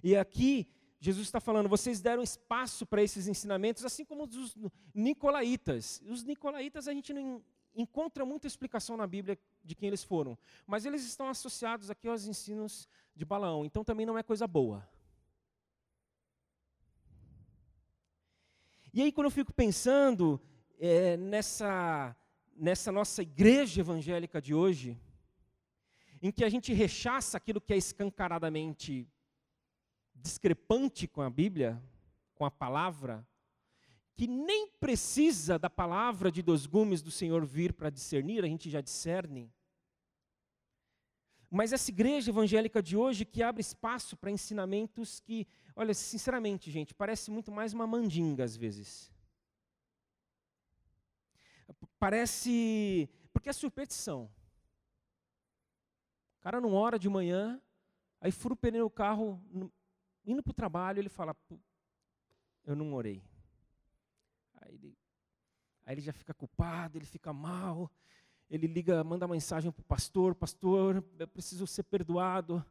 E 0.02 0.16
aqui 0.16 0.66
Jesus 1.00 1.26
está 1.26 1.40
falando, 1.40 1.66
vocês 1.66 1.98
deram 1.98 2.22
espaço 2.22 2.84
para 2.84 3.02
esses 3.02 3.26
ensinamentos, 3.26 3.86
assim 3.86 4.04
como 4.04 4.24
os 4.24 4.54
nicolaítas. 4.94 6.02
Os 6.06 6.22
nicolaítas 6.22 6.86
a 6.86 6.92
gente 6.92 7.14
não 7.14 7.42
encontra 7.74 8.26
muita 8.26 8.46
explicação 8.46 8.98
na 8.98 9.06
Bíblia 9.06 9.38
de 9.64 9.74
quem 9.74 9.88
eles 9.88 10.04
foram, 10.04 10.36
mas 10.66 10.84
eles 10.84 11.02
estão 11.04 11.28
associados 11.28 11.90
aqui 11.90 12.06
aos 12.06 12.26
ensinos 12.26 12.86
de 13.14 13.24
Balaão, 13.24 13.64
então 13.64 13.82
também 13.82 14.04
não 14.04 14.18
é 14.18 14.22
coisa 14.22 14.46
boa. 14.46 14.86
E 18.92 19.00
aí, 19.00 19.12
quando 19.12 19.26
eu 19.26 19.30
fico 19.30 19.52
pensando 19.52 20.40
é, 20.78 21.16
nessa, 21.16 22.14
nessa 22.56 22.90
nossa 22.90 23.22
igreja 23.22 23.80
evangélica 23.80 24.42
de 24.42 24.52
hoje, 24.52 25.00
em 26.20 26.32
que 26.32 26.44
a 26.44 26.48
gente 26.48 26.72
rechaça 26.72 27.36
aquilo 27.36 27.60
que 27.60 27.72
é 27.72 27.76
escancaradamente 27.76 29.08
discrepante 30.22 31.06
com 31.06 31.22
a 31.22 31.30
Bíblia, 31.30 31.82
com 32.34 32.44
a 32.44 32.50
palavra, 32.50 33.26
que 34.14 34.26
nem 34.26 34.68
precisa 34.68 35.58
da 35.58 35.70
palavra 35.70 36.30
de 36.30 36.42
dois 36.42 36.66
gumes 36.66 37.02
do 37.02 37.10
Senhor 37.10 37.44
vir 37.44 37.72
para 37.72 37.90
discernir, 37.90 38.44
a 38.44 38.48
gente 38.48 38.68
já 38.68 38.80
discerne. 38.80 39.52
Mas 41.50 41.72
essa 41.72 41.90
igreja 41.90 42.30
evangélica 42.30 42.82
de 42.82 42.96
hoje 42.96 43.24
que 43.24 43.42
abre 43.42 43.60
espaço 43.60 44.16
para 44.16 44.30
ensinamentos 44.30 45.18
que, 45.20 45.48
olha, 45.74 45.92
sinceramente, 45.92 46.70
gente, 46.70 46.94
parece 46.94 47.30
muito 47.30 47.50
mais 47.50 47.72
uma 47.72 47.86
mandinga 47.86 48.44
às 48.44 48.56
vezes. 48.56 49.10
Parece. 51.98 53.08
Porque 53.32 53.48
é 53.48 53.52
superstição. 53.52 54.30
O 56.38 56.42
cara 56.42 56.60
não 56.60 56.72
ora 56.72 56.98
de 56.98 57.08
manhã, 57.08 57.60
aí 58.20 58.30
fura 58.30 58.54
o 58.54 58.56
pneu 58.56 58.86
do 58.86 58.90
carro, 58.90 59.42
indo 60.24 60.42
para 60.42 60.50
o 60.50 60.54
trabalho, 60.54 60.98
ele 60.98 61.08
fala: 61.08 61.36
Eu 62.64 62.76
não 62.76 62.94
orei. 62.94 63.22
Aí 64.54 64.74
ele, 64.74 64.98
aí 65.84 65.94
ele 65.94 66.00
já 66.00 66.12
fica 66.12 66.34
culpado, 66.34 66.98
ele 66.98 67.06
fica 67.06 67.32
mal, 67.32 67.90
ele 68.48 68.66
liga, 68.66 69.02
manda 69.04 69.26
mensagem 69.28 69.70
para 69.70 69.80
o 69.80 69.84
pastor, 69.84 70.34
pastor, 70.34 71.04
eu 71.18 71.28
preciso 71.28 71.66
ser 71.66 71.84
perdoado, 71.84 72.64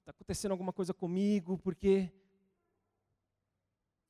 está 0.00 0.10
acontecendo 0.10 0.52
alguma 0.52 0.72
coisa 0.72 0.92
comigo, 0.92 1.56
porque 1.58 2.12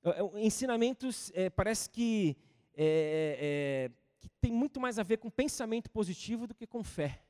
é, 0.02 0.11
é, 0.11 0.47
ensinamentos 0.47 1.30
é, 1.35 1.50
parece 1.50 1.90
que, 1.90 2.37
é, 2.75 3.37
é, 3.38 3.90
que 4.18 4.28
tem 4.40 4.50
muito 4.50 4.80
mais 4.80 4.99
a 4.99 5.02
ver 5.02 5.18
com 5.18 5.30
pensamento 5.30 5.90
positivo 5.90 6.47
do 6.47 6.54
que 6.54 6.66
com 6.66 6.82
fé. 6.82 7.23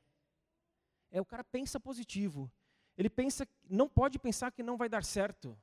É 1.11 1.19
o 1.19 1.25
cara 1.25 1.43
pensa 1.43 1.79
positivo, 1.79 2.49
ele 2.97 3.09
pensa, 3.09 3.47
não 3.69 3.87
pode 3.87 4.19
pensar 4.19 4.51
que 4.51 4.63
não 4.63 4.77
vai 4.77 4.89
dar 4.89 5.03
certo. 5.03 5.57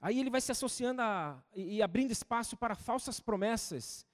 Aí 0.00 0.18
ele 0.18 0.30
vai 0.30 0.40
se 0.40 0.50
associando 0.50 1.02
a, 1.02 1.42
e 1.54 1.82
abrindo 1.82 2.10
espaço 2.10 2.56
para 2.56 2.74
falsas 2.74 3.20
promessas. 3.20 4.06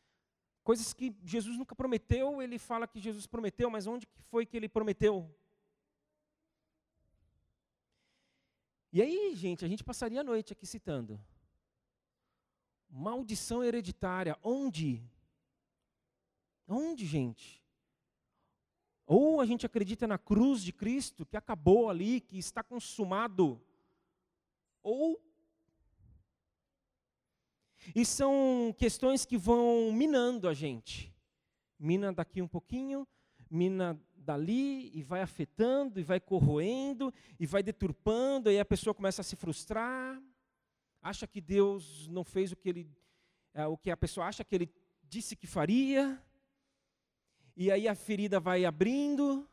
Coisas 0.64 0.92
que 0.92 1.14
Jesus 1.22 1.56
nunca 1.56 1.76
prometeu, 1.76 2.42
ele 2.42 2.58
fala 2.58 2.88
que 2.88 2.98
Jesus 2.98 3.26
prometeu, 3.26 3.70
mas 3.70 3.86
onde 3.86 4.08
foi 4.30 4.44
que 4.44 4.56
ele 4.56 4.68
prometeu? 4.68 5.32
E 8.92 9.00
aí, 9.00 9.34
gente, 9.36 9.64
a 9.64 9.68
gente 9.68 9.84
passaria 9.84 10.22
a 10.22 10.24
noite 10.24 10.52
aqui 10.52 10.66
citando. 10.66 11.20
Maldição 12.88 13.62
hereditária. 13.62 14.36
Onde? 14.42 15.08
Onde, 16.66 17.06
gente? 17.06 17.65
Ou 19.06 19.40
a 19.40 19.46
gente 19.46 19.64
acredita 19.64 20.06
na 20.06 20.18
cruz 20.18 20.62
de 20.62 20.72
Cristo, 20.72 21.25
que 21.25 21.36
acabou 21.36 21.88
ali, 21.88 22.20
que 22.20 22.38
está 22.38 22.62
consumado. 22.62 23.60
Ou 24.82 25.20
e 27.94 28.04
são 28.04 28.75
questões 28.76 29.25
que 29.25 29.36
vão 29.36 29.92
minando 29.92 30.48
a 30.48 30.54
gente. 30.54 31.14
Mina 31.78 32.12
daqui 32.12 32.42
um 32.42 32.48
pouquinho, 32.48 33.06
mina 33.50 34.00
dali, 34.14 34.90
e 34.96 35.02
vai 35.02 35.20
afetando, 35.20 36.00
e 36.00 36.02
vai 36.02 36.18
corroendo, 36.18 37.12
e 37.38 37.46
vai 37.46 37.62
deturpando, 37.62 38.50
e 38.50 38.58
a 38.58 38.64
pessoa 38.64 38.94
começa 38.94 39.20
a 39.20 39.25
se 39.25 39.36
frustrar, 39.36 40.20
acha 41.00 41.26
que 41.26 41.40
Deus 41.40 42.08
não 42.08 42.25
fez 42.25 42.50
o 42.50 42.56
que, 42.56 42.68
ele, 42.68 42.90
é, 43.54 43.66
o 43.66 43.76
que 43.76 43.90
a 43.90 43.96
pessoa 43.96 44.26
acha 44.26 44.42
que 44.42 44.54
ele 44.54 44.72
disse 45.04 45.36
que 45.36 45.46
faria, 45.46 46.20
e 47.56 47.70
aí 47.70 47.88
a 47.88 47.94
ferida 47.94 48.38
vai 48.38 48.64
abrindo, 48.64 49.48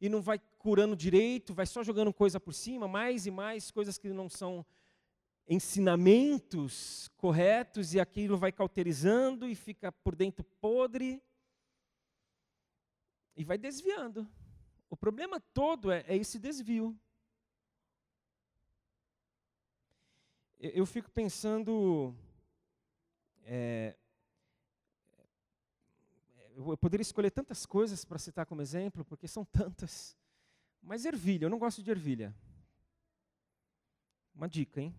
e 0.00 0.08
não 0.08 0.20
vai 0.20 0.38
curando 0.58 0.94
direito, 0.94 1.54
vai 1.54 1.66
só 1.66 1.82
jogando 1.82 2.12
coisa 2.12 2.38
por 2.38 2.52
cima, 2.52 2.86
mais 2.86 3.26
e 3.26 3.30
mais 3.30 3.70
coisas 3.70 3.98
que 3.98 4.08
não 4.10 4.28
são 4.28 4.64
ensinamentos 5.48 7.08
corretos 7.16 7.94
e 7.94 8.00
aquilo 8.00 8.36
vai 8.36 8.52
cauterizando 8.52 9.48
e 9.48 9.54
fica 9.54 9.90
por 9.90 10.14
dentro 10.14 10.44
podre 10.60 11.22
e 13.34 13.44
vai 13.44 13.56
desviando. 13.56 14.28
O 14.90 14.96
problema 14.96 15.40
todo 15.40 15.90
é, 15.90 16.04
é 16.06 16.16
esse 16.16 16.38
desvio. 16.38 16.98
Eu, 20.58 20.70
eu 20.70 20.86
fico 20.86 21.10
pensando. 21.10 22.14
É, 23.44 23.96
eu 26.66 26.76
poderia 26.76 27.02
escolher 27.02 27.30
tantas 27.30 27.64
coisas 27.64 28.04
para 28.04 28.18
citar 28.18 28.44
como 28.44 28.60
exemplo, 28.60 29.04
porque 29.04 29.28
são 29.28 29.44
tantas. 29.44 30.16
Mas 30.82 31.04
ervilha, 31.04 31.44
eu 31.44 31.50
não 31.50 31.58
gosto 31.58 31.82
de 31.82 31.90
ervilha. 31.90 32.34
Uma 34.34 34.48
dica, 34.48 34.80
hein? 34.80 34.94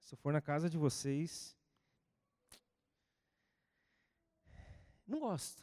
Se 0.00 0.14
eu 0.14 0.18
for 0.18 0.32
na 0.32 0.40
casa 0.40 0.70
de 0.70 0.78
vocês, 0.78 1.54
não 5.06 5.20
gosto. 5.20 5.62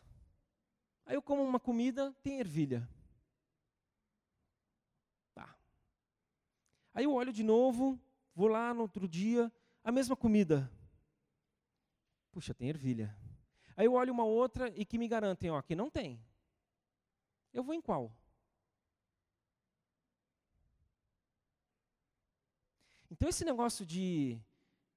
Aí 1.05 1.15
eu 1.15 1.21
como 1.21 1.43
uma 1.43 1.59
comida, 1.59 2.15
tem 2.21 2.39
ervilha. 2.39 2.87
Tá. 5.33 5.57
Aí 6.93 7.05
eu 7.05 7.13
olho 7.13 7.33
de 7.33 7.43
novo, 7.43 7.99
vou 8.35 8.47
lá 8.47 8.73
no 8.73 8.81
outro 8.81 9.07
dia, 9.07 9.51
a 9.83 9.91
mesma 9.91 10.15
comida. 10.15 10.71
Puxa, 12.31 12.53
tem 12.53 12.69
ervilha. 12.69 13.15
Aí 13.75 13.85
eu 13.85 13.93
olho 13.93 14.13
uma 14.13 14.23
outra 14.23 14.69
e 14.69 14.85
que 14.85 14.97
me 14.97 15.07
garantem, 15.07 15.51
ó, 15.51 15.61
que 15.61 15.75
não 15.75 15.89
tem. 15.89 16.19
Eu 17.53 17.63
vou 17.63 17.73
em 17.73 17.81
qual? 17.81 18.11
Então, 23.09 23.29
esse 23.29 23.45
negócio 23.45 23.85
de 23.85 24.37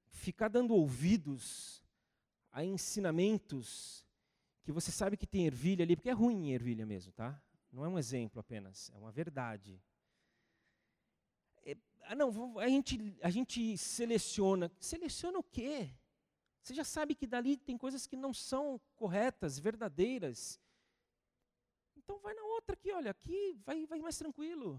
ficar 0.08 0.49
dando 0.49 0.75
ouvidos 0.75 1.85
a 2.50 2.64
ensinamentos 2.64 4.04
que 4.64 4.73
você 4.73 4.90
sabe 4.90 5.16
que 5.16 5.26
tem 5.26 5.47
ervilha 5.47 5.85
ali, 5.85 5.97
porque 5.97 6.11
é 6.11 6.12
ruim 6.12 6.50
ervilha 6.50 6.85
mesmo, 6.85 7.12
tá? 7.12 7.40
Não 7.73 7.85
é 7.85 7.88
um 7.88 7.99
exemplo 7.99 8.40
apenas, 8.40 8.90
é 8.94 8.99
uma 8.99 9.12
verdade. 9.12 9.80
É, 11.64 11.76
ah, 12.02 12.14
não, 12.14 12.58
a 12.58 12.68
gente, 12.68 13.16
a 13.23 13.30
gente 13.30 13.78
seleciona. 13.78 14.70
Seleciona 14.80 15.38
o 15.38 15.42
quê? 15.42 15.90
Você 16.68 16.75
já 16.75 16.84
sabe 16.84 17.14
que 17.14 17.26
dali 17.26 17.56
tem 17.56 17.78
coisas 17.78 18.06
que 18.06 18.14
não 18.14 18.34
são 18.34 18.78
corretas, 18.94 19.58
verdadeiras. 19.58 20.60
Então 21.96 22.18
vai 22.18 22.34
na 22.34 22.42
outra 22.42 22.75
aqui, 22.75 22.92
olha, 22.92 23.10
aqui 23.10 23.58
vai, 23.64 23.87
vai 23.87 23.98
mais 24.00 24.18
tranquilo. 24.18 24.78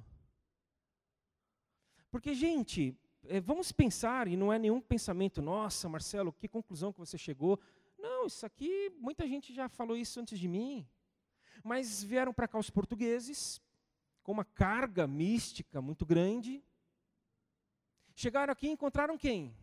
Porque, 2.12 2.36
gente, 2.36 2.96
é, 3.24 3.40
vamos 3.40 3.72
pensar, 3.72 4.28
e 4.28 4.38
não 4.38 4.54
é 4.54 4.60
nenhum 4.60 4.80
pensamento, 4.80 5.42
nossa, 5.42 5.90
Marcelo, 5.90 6.32
que 6.32 6.48
conclusão 6.48 6.94
que 6.94 7.00
você 7.00 7.18
chegou. 7.18 7.60
Não, 7.98 8.28
isso 8.28 8.46
aqui, 8.46 8.92
muita 9.00 9.28
gente 9.28 9.52
já 9.52 9.68
falou 9.68 9.98
isso 9.98 10.20
antes 10.20 10.38
de 10.38 10.48
mim. 10.48 10.88
Mas 11.64 12.04
vieram 12.04 12.32
para 12.32 12.48
cá 12.48 12.60
os 12.60 12.70
portugueses, 12.70 13.60
com 14.22 14.32
uma 14.32 14.46
carga 14.46 15.08
mística 15.08 15.82
muito 15.82 16.06
grande. 16.06 16.64
Chegaram 18.14 18.54
aqui 18.54 18.68
e 18.68 18.72
encontraram 18.74 19.18
quem? 19.18 19.58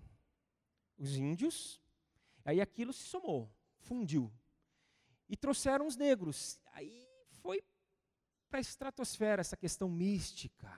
Os 0.98 1.16
índios. 1.16 1.85
Aí 2.46 2.60
aquilo 2.60 2.92
se 2.92 3.02
somou, 3.02 3.52
fundiu. 3.80 4.32
E 5.28 5.36
trouxeram 5.36 5.84
os 5.84 5.96
negros. 5.96 6.60
Aí 6.72 7.08
foi 7.42 7.60
para 8.48 8.60
a 8.60 8.60
estratosfera 8.60 9.40
essa 9.40 9.56
questão 9.56 9.88
mística. 9.88 10.72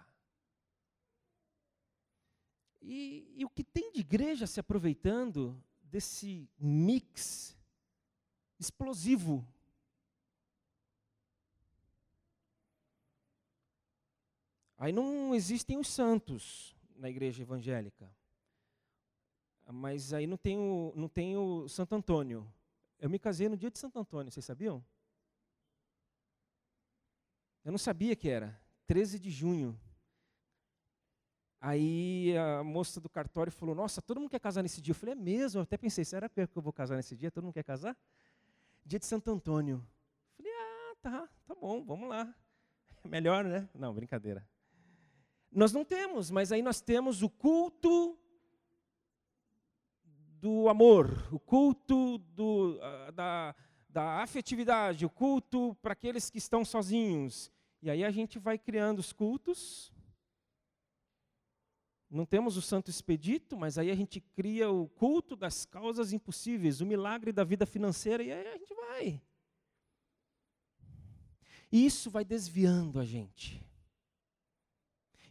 E, 2.81 3.35
e 3.37 3.45
o 3.45 3.51
que 3.51 3.63
tem 3.63 3.93
de 3.93 4.01
igreja 4.01 4.47
se 4.47 4.59
aproveitando 4.59 5.63
desse 5.83 6.49
mix 6.59 7.55
explosivo. 8.59 9.47
Aí 14.79 14.91
não 14.91 15.35
existem 15.35 15.77
os 15.77 15.89
santos 15.89 16.75
na 16.97 17.11
igreja 17.11 17.43
evangélica. 17.43 18.11
Mas 19.71 20.13
aí 20.15 20.27
não 20.27 20.37
tem 20.37 20.59
o, 20.59 20.93
não 20.97 21.09
tem 21.09 21.37
o 21.37 21.69
Santo 21.69 21.95
Antônio. 21.95 22.51
Eu 22.99 23.11
me 23.11 23.19
casei 23.19 23.49
no 23.49 23.57
dia 23.57 23.71
de 23.71 23.79
Santo 23.79 23.99
Antônio, 23.99 24.33
vocês 24.33 24.45
sabiam? 24.45 24.85
Eu 27.65 27.71
não 27.71 27.79
sabia 27.79 28.17
que 28.17 28.29
era. 28.29 28.59
13 28.87 29.19
de 29.19 29.31
junho. 29.31 29.79
Aí 31.61 32.35
a 32.39 32.65
moça 32.65 32.99
do 33.01 33.11
cartório 33.11 33.53
falou: 33.53 33.75
Nossa, 33.75 34.01
todo 34.01 34.19
mundo 34.19 34.31
quer 34.31 34.41
casar 34.41 34.63
nesse 34.63 34.81
dia. 34.81 34.93
Eu 34.93 34.97
falei: 34.97 35.13
É 35.13 35.17
mesmo? 35.17 35.59
Eu 35.59 35.65
até 35.65 35.77
pensei: 35.77 36.05
Será 36.05 36.29
que 36.29 36.41
eu 36.41 36.63
vou 36.63 36.73
casar 36.73 36.97
nesse 36.97 37.15
dia? 37.15 37.31
Todo 37.31 37.45
mundo 37.45 37.53
quer 37.55 37.65
casar? 37.65 37.97
Dia 38.87 38.99
de 38.99 39.05
Santo 39.05 39.31
Antônio. 39.31 39.87
Eu 40.39 40.45
falei: 40.45 40.53
Ah, 40.53 40.97
tá, 41.03 41.29
tá 41.47 41.55
bom, 41.55 41.85
vamos 41.85 42.09
lá. 42.09 42.35
Melhor, 43.05 43.45
né? 43.45 43.69
Não, 43.75 43.93
brincadeira. 43.93 44.49
Nós 45.51 45.73
não 45.73 45.85
temos, 45.85 46.31
mas 46.31 46.53
aí 46.53 46.63
nós 46.63 46.81
temos 46.81 47.23
o 47.23 47.29
culto 47.29 48.19
do 50.41 50.69
amor, 50.69 51.29
o 51.33 51.39
culto 51.39 52.19
do, 52.19 52.79
uh, 52.79 53.13
da, 53.13 53.55
da 53.89 54.23
afetividade, 54.23 55.05
o 55.05 55.11
culto 55.11 55.77
para 55.83 55.93
aqueles 55.93 56.31
que 56.31 56.39
estão 56.39 56.65
sozinhos. 56.65 57.51
E 57.83 57.91
aí 57.91 58.05
a 58.05 58.11
gente 58.11 58.39
vai 58.39 58.59
criando 58.59 58.99
os 58.99 59.13
cultos. 59.13 59.93
Não 62.11 62.25
temos 62.25 62.57
o 62.57 62.63
Santo 62.63 62.89
Expedito, 62.91 63.57
mas 63.57 63.77
aí 63.77 63.91
a 63.91 63.95
gente 63.95 64.21
cria 64.21 64.71
o 64.71 64.89
culto 64.89 65.37
das 65.37 65.67
causas 65.67 66.13
impossíveis, 66.13 66.81
o 66.81 66.87
milagre 66.87 67.33
da 67.33 67.45
vida 67.45 67.67
financeira, 67.67 68.23
e 68.23 68.33
aí 68.33 68.47
a 68.47 68.57
gente 68.57 68.75
vai. 68.75 69.21
E 71.71 71.85
isso 71.85 72.11
vai 72.11 72.25
desviando 72.25 72.99
a 72.99 73.05
gente. 73.05 73.63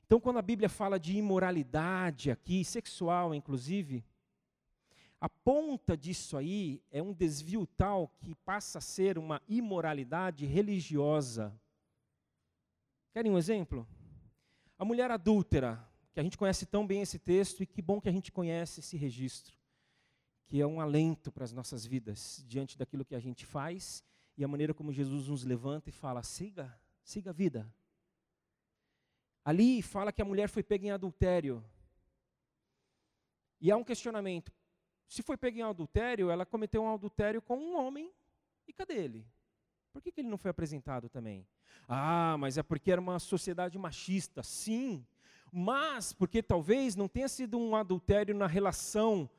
Então, 0.06 0.20
quando 0.20 0.38
a 0.38 0.42
Bíblia 0.42 0.70
fala 0.70 1.00
de 1.00 1.18
imoralidade 1.18 2.30
aqui, 2.30 2.64
sexual 2.64 3.34
inclusive, 3.34 4.06
a 5.20 5.28
ponta 5.28 5.98
disso 5.98 6.38
aí 6.38 6.82
é 6.92 7.02
um 7.02 7.14
desvio 7.14 7.66
tal 7.66 8.08
que 8.20 8.36
passa 8.36 8.78
a 8.78 8.82
ser 8.82 9.18
uma 9.18 9.42
imoralidade 9.48 10.46
religiosa. 10.46 11.60
Querem 13.12 13.32
um 13.32 13.38
exemplo? 13.38 13.88
A 14.78 14.86
mulher 14.86 15.10
adúltera, 15.10 15.84
que 16.14 16.20
a 16.20 16.24
gente 16.24 16.38
conhece 16.38 16.68
tão 16.68 16.86
bem 16.86 17.02
esse 17.02 17.18
texto 17.18 17.64
e 17.64 17.66
que 17.66 17.82
bom 17.82 18.00
que 18.00 18.10
a 18.10 18.12
gente 18.12 18.32
conhece 18.32 18.80
esse 18.80 18.96
registro, 18.96 19.58
que 20.46 20.62
é 20.62 20.68
um 20.68 20.80
alento 20.80 21.32
para 21.32 21.44
as 21.44 21.52
nossas 21.52 21.84
vidas 21.84 22.44
diante 22.48 22.78
daquilo 22.78 23.04
que 23.04 23.16
a 23.16 23.20
gente 23.20 23.44
faz 23.44 24.04
e 24.38 24.44
a 24.44 24.48
maneira 24.48 24.74
como 24.74 24.94
Jesus 24.94 25.28
nos 25.28 25.44
levanta 25.44 25.90
e 25.90 25.92
fala: 25.92 26.22
siga, 26.22 26.80
siga 27.04 27.32
a 27.32 27.34
vida. 27.34 27.68
Ali 29.44 29.82
fala 29.82 30.12
que 30.12 30.22
a 30.22 30.26
mulher 30.26 30.48
foi 30.48 30.62
pega 30.62 30.86
em 30.86 30.92
adultério. 30.92 31.64
E 33.60 33.72
há 33.72 33.78
um 33.78 33.84
questionamento. 33.84 34.52
Se 35.08 35.24
foi 35.24 35.38
pega 35.38 35.60
em 35.60 35.64
adultério, 35.64 36.30
ela 36.30 36.46
cometeu 36.46 36.84
um 36.84 36.94
adultério 36.94 37.42
com 37.42 37.58
um 37.58 37.78
homem, 37.78 38.12
e 38.68 38.74
cadê 38.74 38.96
ele? 38.96 39.26
Por 39.94 40.02
que, 40.02 40.12
que 40.12 40.22
ele 40.22 40.30
não 40.30 40.38
foi 40.38 40.52
apresentado 40.52 41.10
também? 41.10 41.48
Ah, 41.88 42.36
mas 42.38 42.58
é 42.58 42.64
porque 42.64 42.92
era 42.92 43.02
uma 43.02 43.18
sociedade 43.18 43.78
machista. 43.78 44.44
Sim, 44.44 45.06
mas 45.52 46.14
porque 46.14 46.44
talvez 46.44 46.96
não 46.96 47.08
tenha 47.08 47.28
sido 47.28 47.58
um 47.58 47.76
adultério 47.76 48.36
na 48.36 48.48
relação 48.48 49.30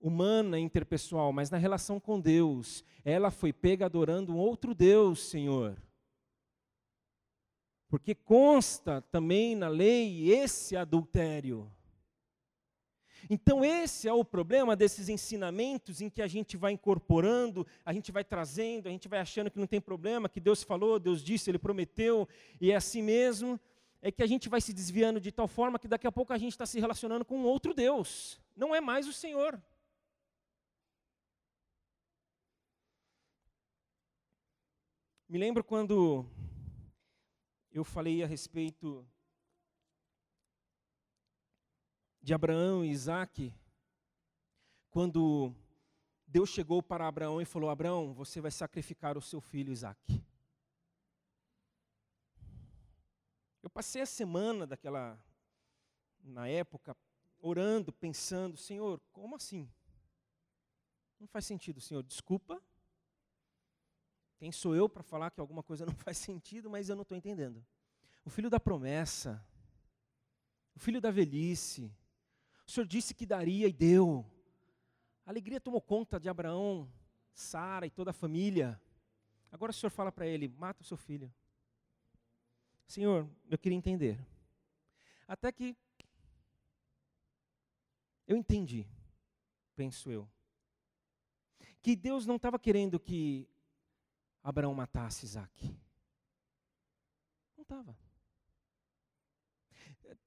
humana, 0.00 0.58
interpessoal, 0.58 1.32
mas 1.32 1.50
na 1.50 1.58
relação 1.58 2.00
com 2.00 2.18
Deus. 2.18 2.84
Ela 3.04 3.30
foi 3.30 3.52
pega 3.52 3.86
adorando 3.86 4.32
um 4.32 4.38
outro 4.38 4.74
Deus, 4.74 5.28
Senhor. 5.28 5.80
Porque 7.88 8.14
consta 8.14 9.00
também 9.02 9.54
na 9.54 9.68
lei 9.68 10.30
esse 10.30 10.76
adultério. 10.76 11.70
Então, 13.28 13.64
esse 13.64 14.08
é 14.08 14.12
o 14.12 14.24
problema 14.24 14.76
desses 14.76 15.08
ensinamentos 15.08 16.00
em 16.00 16.08
que 16.08 16.22
a 16.22 16.26
gente 16.26 16.56
vai 16.56 16.72
incorporando, 16.72 17.66
a 17.84 17.92
gente 17.92 18.12
vai 18.12 18.24
trazendo, 18.24 18.88
a 18.88 18.90
gente 18.90 19.08
vai 19.08 19.18
achando 19.20 19.50
que 19.50 19.58
não 19.58 19.66
tem 19.66 19.80
problema, 19.80 20.28
que 20.28 20.40
Deus 20.40 20.62
falou, 20.62 20.98
Deus 20.98 21.22
disse, 21.22 21.50
Ele 21.50 21.58
prometeu, 21.58 22.28
e 22.60 22.70
é 22.70 22.76
assim 22.76 23.02
mesmo. 23.02 23.58
É 24.00 24.12
que 24.12 24.22
a 24.22 24.26
gente 24.26 24.48
vai 24.48 24.60
se 24.60 24.72
desviando 24.72 25.20
de 25.20 25.32
tal 25.32 25.48
forma 25.48 25.78
que 25.78 25.88
daqui 25.88 26.06
a 26.06 26.12
pouco 26.12 26.32
a 26.32 26.38
gente 26.38 26.52
está 26.52 26.64
se 26.64 26.78
relacionando 26.78 27.24
com 27.24 27.42
outro 27.42 27.74
Deus, 27.74 28.40
não 28.56 28.72
é 28.74 28.80
mais 28.80 29.08
o 29.08 29.12
Senhor. 29.12 29.60
Me 35.28 35.36
lembro 35.36 35.62
quando 35.62 36.24
eu 37.70 37.84
falei 37.84 38.22
a 38.22 38.26
respeito 38.26 39.06
de 42.20 42.34
Abraão 42.34 42.84
e 42.84 42.90
Isaac, 42.90 43.54
quando 44.90 45.54
Deus 46.26 46.48
chegou 46.48 46.82
para 46.82 47.06
Abraão 47.06 47.40
e 47.40 47.44
falou: 47.44 47.70
Abraão, 47.70 48.12
você 48.12 48.40
vai 48.40 48.50
sacrificar 48.50 49.16
o 49.16 49.22
seu 49.22 49.40
filho 49.40 49.72
Isaac. 49.72 50.22
Eu 53.62 53.70
passei 53.70 54.02
a 54.02 54.06
semana 54.06 54.66
daquela, 54.66 55.18
na 56.22 56.48
época, 56.48 56.96
orando, 57.40 57.92
pensando: 57.92 58.56
Senhor, 58.56 59.00
como 59.12 59.36
assim? 59.36 59.70
Não 61.18 61.26
faz 61.26 61.44
sentido, 61.46 61.80
Senhor, 61.80 62.02
desculpa, 62.02 62.62
quem 64.38 64.52
sou 64.52 64.76
eu 64.76 64.88
para 64.88 65.02
falar 65.02 65.30
que 65.30 65.40
alguma 65.40 65.62
coisa 65.62 65.84
não 65.86 65.94
faz 65.94 66.16
sentido, 66.16 66.70
mas 66.70 66.88
eu 66.88 66.96
não 66.96 67.02
estou 67.02 67.16
entendendo? 67.16 67.64
O 68.24 68.30
filho 68.30 68.48
da 68.48 68.60
promessa, 68.60 69.44
o 70.76 70.78
filho 70.78 71.00
da 71.00 71.10
velhice, 71.10 71.92
o 72.68 72.70
Senhor 72.70 72.86
disse 72.86 73.14
que 73.14 73.24
daria 73.24 73.66
e 73.66 73.72
deu. 73.72 74.30
A 75.24 75.30
alegria 75.30 75.58
tomou 75.58 75.80
conta 75.80 76.20
de 76.20 76.28
Abraão, 76.28 76.86
Sara 77.32 77.86
e 77.86 77.90
toda 77.90 78.10
a 78.10 78.12
família. 78.12 78.78
Agora 79.50 79.70
o 79.70 79.74
Senhor 79.74 79.90
fala 79.90 80.12
para 80.12 80.26
ele: 80.26 80.48
mata 80.48 80.82
o 80.82 80.84
seu 80.84 80.98
filho. 80.98 81.32
Senhor, 82.86 83.26
eu 83.48 83.56
queria 83.56 83.76
entender. 83.76 84.18
Até 85.26 85.50
que 85.50 85.74
eu 88.26 88.36
entendi, 88.36 88.86
penso 89.74 90.10
eu, 90.10 90.28
que 91.80 91.96
Deus 91.96 92.26
não 92.26 92.36
estava 92.36 92.58
querendo 92.58 93.00
que 93.00 93.48
Abraão 94.42 94.74
matasse 94.74 95.24
Isaac? 95.24 95.74
Não 97.56 97.62
estava. 97.62 97.96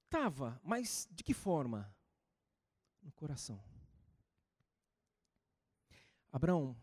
Estava, 0.04 0.60
mas 0.64 1.08
de 1.12 1.22
que 1.22 1.32
forma? 1.32 1.88
No 3.02 3.12
coração. 3.12 3.62
Abraão, 6.32 6.76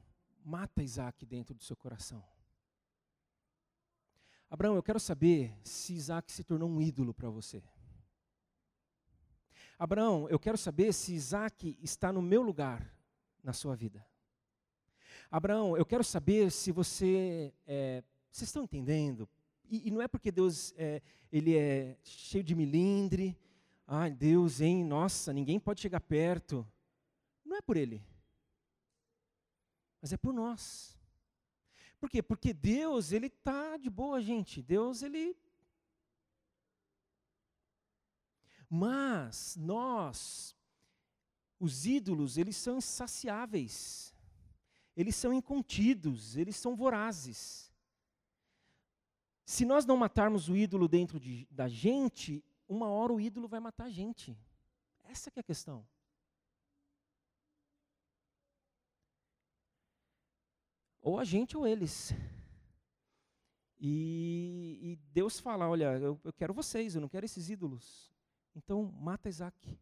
mata 0.44 0.84
Isaac 0.84 1.26
dentro 1.26 1.56
do 1.56 1.64
seu 1.64 1.76
coração. 1.76 2.24
Abraão, 4.50 4.76
eu 4.76 4.84
quero 4.84 5.00
saber 5.00 5.56
se 5.64 5.94
Isaac 5.94 6.32
se 6.32 6.44
tornou 6.44 6.70
um 6.70 6.82
ídolo 6.82 7.14
para 7.14 7.30
você. 7.30 7.64
Abraão, 9.78 10.28
eu 10.30 10.38
quero 10.38 10.58
saber 10.58 10.94
se 10.94 11.14
Isaac 11.14 11.78
está 11.82 12.12
no 12.12 12.22
meu 12.22 12.42
lugar 12.42 12.94
na 13.44 13.54
sua 13.54 13.76
vida. 13.76 14.06
Abraão, 15.32 15.78
eu 15.78 15.86
quero 15.86 16.04
saber 16.04 16.52
se 16.52 16.72
você. 16.72 17.54
É, 17.66 18.04
vocês 18.32 18.50
estão 18.50 18.64
entendendo? 18.64 19.30
E, 19.70 19.88
e, 19.88 19.92
não 19.92 20.02
é 20.02 20.08
porque 20.08 20.32
Deus 20.32 20.74
é, 20.76 21.02
ele 21.32 21.56
é 21.56 21.96
cheio 22.04 22.44
de 22.44 22.56
milindre. 22.56 23.38
Ai, 23.92 24.12
Deus, 24.12 24.62
hein? 24.62 24.84
Nossa, 24.84 25.34
ninguém 25.34 25.60
pode 25.60 25.82
chegar 25.82 26.00
perto. 26.00 26.68
Não 27.44 27.58
é 27.58 27.62
por 27.62 27.76
ele. 27.76 28.06
Mas 30.00 30.14
é 30.14 30.18
por 30.18 30.32
nós. 30.32 30.96
Por 32.00 32.10
quê? 32.10 32.22
Porque 32.22 32.54
Deus, 32.54 33.12
ele 33.12 33.28
está 33.28 33.78
de 33.78 33.90
boa, 33.90 34.22
gente. 34.22 34.62
Deus, 34.62 35.02
ele. 35.02 35.36
Mas 38.70 39.56
nós, 39.56 40.56
os 41.60 41.88
ídolos, 41.88 42.38
eles 42.38 42.56
são 42.56 42.78
insaciáveis 42.78 44.14
eles 45.00 45.16
são 45.16 45.34
incontidos, 45.34 46.36
eles 46.36 46.58
são 46.58 46.76
vorazes. 46.76 47.72
Se 49.46 49.64
nós 49.64 49.86
não 49.86 49.96
matarmos 49.96 50.50
o 50.50 50.58
ídolo 50.58 50.90
dentro 50.90 51.18
de, 51.18 51.48
da 51.50 51.70
gente, 51.70 52.44
uma 52.70 52.88
hora 52.88 53.12
o 53.12 53.20
ídolo 53.20 53.48
vai 53.48 53.60
matar 53.60 53.86
a 53.86 53.90
gente. 53.90 54.38
Essa 55.04 55.32
é 55.36 55.40
a 55.40 55.44
questão. 55.44 55.86
Ou 61.02 61.20
a 61.20 61.24
gente 61.24 61.58
ou 61.58 61.66
eles. 61.66 62.12
E, 63.80 64.78
e 64.82 64.96
Deus 65.12 65.40
fala: 65.40 65.68
olha, 65.68 65.98
eu, 65.98 66.22
eu 66.24 66.32
quero 66.32 66.54
vocês, 66.54 66.94
eu 66.94 67.02
não 67.02 67.10
quero 67.10 67.26
esses 67.26 67.50
ídolos. 67.50 68.14
Então 68.56 68.84
mata 68.84 69.28
Isaac. 69.28 69.80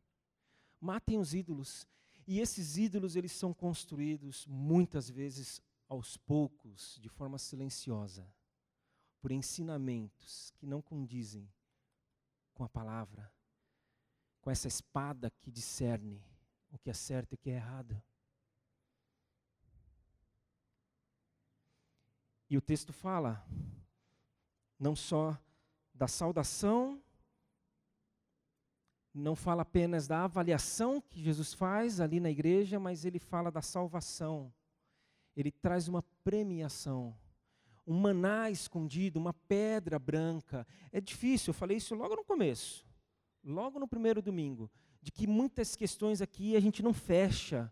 Matem 0.79 1.19
os 1.19 1.33
ídolos. 1.33 1.85
E 2.25 2.39
esses 2.39 2.77
ídolos, 2.77 3.15
eles 3.15 3.31
são 3.31 3.53
construídos 3.53 4.45
muitas 4.47 5.09
vezes 5.09 5.61
aos 5.89 6.17
poucos, 6.17 6.97
de 7.01 7.07
forma 7.07 7.37
silenciosa, 7.37 8.29
por 9.21 9.31
ensinamentos 9.31 10.51
que 10.57 10.65
não 10.65 10.81
condizem 10.81 11.49
com 12.57 12.63
a 12.63 12.69
palavra, 12.69 13.31
com 14.41 14.49
essa 14.49 14.67
espada 14.67 15.29
que 15.29 15.51
discerne 15.51 16.25
o 16.71 16.77
que 16.79 16.89
é 16.89 16.93
certo 16.93 17.33
e 17.33 17.35
o 17.35 17.37
que 17.37 17.51
é 17.51 17.53
errado. 17.53 18.01
E 22.49 22.57
o 22.57 22.61
texto 22.61 22.91
fala 22.91 23.45
não 24.79 24.95
só 24.95 25.37
da 25.93 26.07
saudação, 26.07 26.99
não 29.13 29.35
fala 29.35 29.61
apenas 29.61 30.07
da 30.07 30.23
avaliação 30.23 30.99
que 30.99 31.21
Jesus 31.21 31.53
faz 31.53 31.99
ali 31.99 32.19
na 32.19 32.31
igreja, 32.31 32.79
mas 32.79 33.05
ele 33.05 33.19
fala 33.19 33.51
da 33.51 33.61
salvação. 33.61 34.51
Ele 35.35 35.51
traz 35.51 35.87
uma 35.87 36.01
premiação, 36.23 37.15
um 37.87 37.97
maná 37.97 38.51
escondido, 38.51 39.17
uma 39.17 39.33
pedra 39.33 39.97
branca. 39.97 40.67
É 40.91 40.99
difícil, 40.99 41.51
eu 41.51 41.53
falei 41.53 41.77
isso 41.77 41.95
logo 41.95 42.17
no 42.17 42.23
começo, 42.23 42.85
logo 43.43 43.79
no 43.79 43.87
primeiro 43.87 44.21
domingo, 44.21 44.69
de 45.01 45.09
que 45.11 45.25
muitas 45.25 45.75
questões 45.75 46.21
aqui 46.21 46.57
a 46.57 46.59
gente 46.59 46.83
não 46.83 46.93
fecha. 46.93 47.71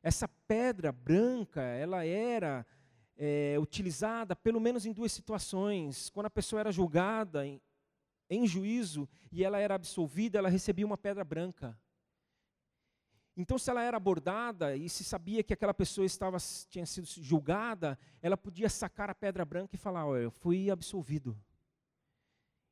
Essa 0.00 0.28
pedra 0.28 0.92
branca, 0.92 1.60
ela 1.60 2.06
era 2.06 2.64
é, 3.16 3.56
utilizada 3.58 4.36
pelo 4.36 4.60
menos 4.60 4.86
em 4.86 4.92
duas 4.92 5.10
situações. 5.10 6.10
Quando 6.10 6.26
a 6.26 6.30
pessoa 6.30 6.60
era 6.60 6.70
julgada 6.70 7.44
em, 7.44 7.60
em 8.30 8.46
juízo 8.46 9.08
e 9.32 9.42
ela 9.42 9.58
era 9.58 9.74
absolvida, 9.74 10.38
ela 10.38 10.48
recebia 10.48 10.86
uma 10.86 10.96
pedra 10.96 11.24
branca. 11.24 11.76
Então, 13.36 13.58
se 13.58 13.70
ela 13.70 13.82
era 13.82 13.98
abordada 13.98 14.74
e 14.74 14.88
se 14.88 15.04
sabia 15.04 15.42
que 15.42 15.52
aquela 15.52 15.74
pessoa 15.74 16.06
estava, 16.06 16.38
tinha 16.70 16.86
sido 16.86 17.06
julgada, 17.06 17.98
ela 18.22 18.36
podia 18.36 18.68
sacar 18.70 19.10
a 19.10 19.14
pedra 19.14 19.44
branca 19.44 19.74
e 19.74 19.78
falar: 19.78 20.06
Olha, 20.06 20.22
eu 20.22 20.30
fui 20.30 20.70
absolvido. 20.70 21.38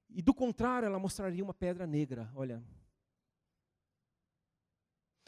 E 0.08 0.22
do 0.22 0.32
contrário, 0.32 0.86
ela 0.86 0.98
mostraria 0.98 1.44
uma 1.44 1.52
pedra 1.52 1.86
negra, 1.86 2.30
olha. 2.34 2.62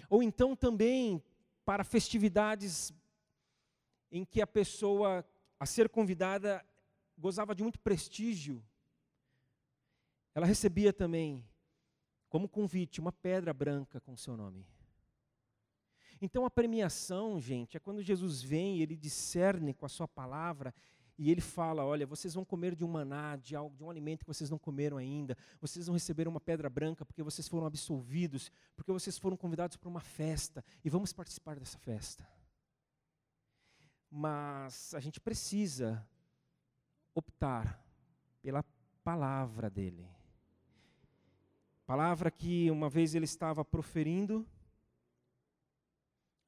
Ou 0.09 0.22
então 0.22 0.57
também 0.57 1.22
para 1.64 1.85
festividades 1.85 2.92
em 4.11 4.25
que 4.25 4.40
a 4.40 4.46
pessoa 4.46 5.25
a 5.59 5.66
ser 5.66 5.88
convidada 5.88 6.64
gozava 7.18 7.55
de 7.55 7.62
muito 7.62 7.81
prestígio, 7.81 8.62
ela 10.35 10.46
recebia 10.46 10.92
também 10.92 11.44
como 12.29 12.49
convite 12.49 13.01
uma 13.01 13.11
pedra 13.11 13.53
branca 13.53 14.01
com 14.01 14.16
seu 14.16 14.37
nome. 14.37 14.66
Então 16.20 16.44
a 16.44 16.50
premiação, 16.50 17.40
gente, 17.40 17.76
é 17.76 17.81
quando 17.81 18.02
Jesus 18.02 18.42
vem 18.42 18.79
e 18.79 18.83
ele 18.83 18.96
discerne 18.96 19.74
com 19.74 19.85
a 19.85 19.88
sua 19.88 20.09
palavra 20.09 20.74
e 21.18 21.31
ele 21.31 21.40
fala: 21.40 21.85
Olha, 21.85 22.07
vocês 22.07 22.35
vão 22.35 22.44
comer 22.44 22.74
de 22.74 22.85
um 22.85 22.88
maná, 22.88 23.37
de, 23.37 23.55
algo, 23.55 23.76
de 23.76 23.85
um 23.85 23.90
alimento 23.90 24.24
que 24.24 24.33
vocês 24.33 24.48
não 24.50 24.59
comeram 24.59 24.96
ainda, 24.96 25.37
vocês 25.61 25.87
vão 25.87 25.94
receber 25.94 26.26
uma 26.26 26.40
pedra 26.40 26.70
branca 26.70 27.05
porque 27.05 27.22
vocês 27.22 27.46
foram 27.46 27.66
absolvidos, 27.66 28.50
porque 28.74 28.92
vocês 28.92 29.18
foram 29.18 29.37
convidados 29.37 29.76
para 29.76 29.88
uma 29.88 30.00
festa 30.00 30.64
e 30.85 30.90
vamos 30.90 31.12
participar 31.12 31.59
dessa 31.59 31.79
festa 31.79 32.26
mas 34.11 34.94
a 34.94 35.00
gente 35.00 35.20
precisa 35.20 36.07
optar 37.14 37.83
pela 38.40 38.64
palavra 39.05 39.68
dele. 39.68 40.09
Palavra 41.87 42.31
que 42.31 42.70
uma 42.70 42.88
vez 42.88 43.14
ele 43.14 43.24
estava 43.24 43.64
proferindo, 43.64 44.46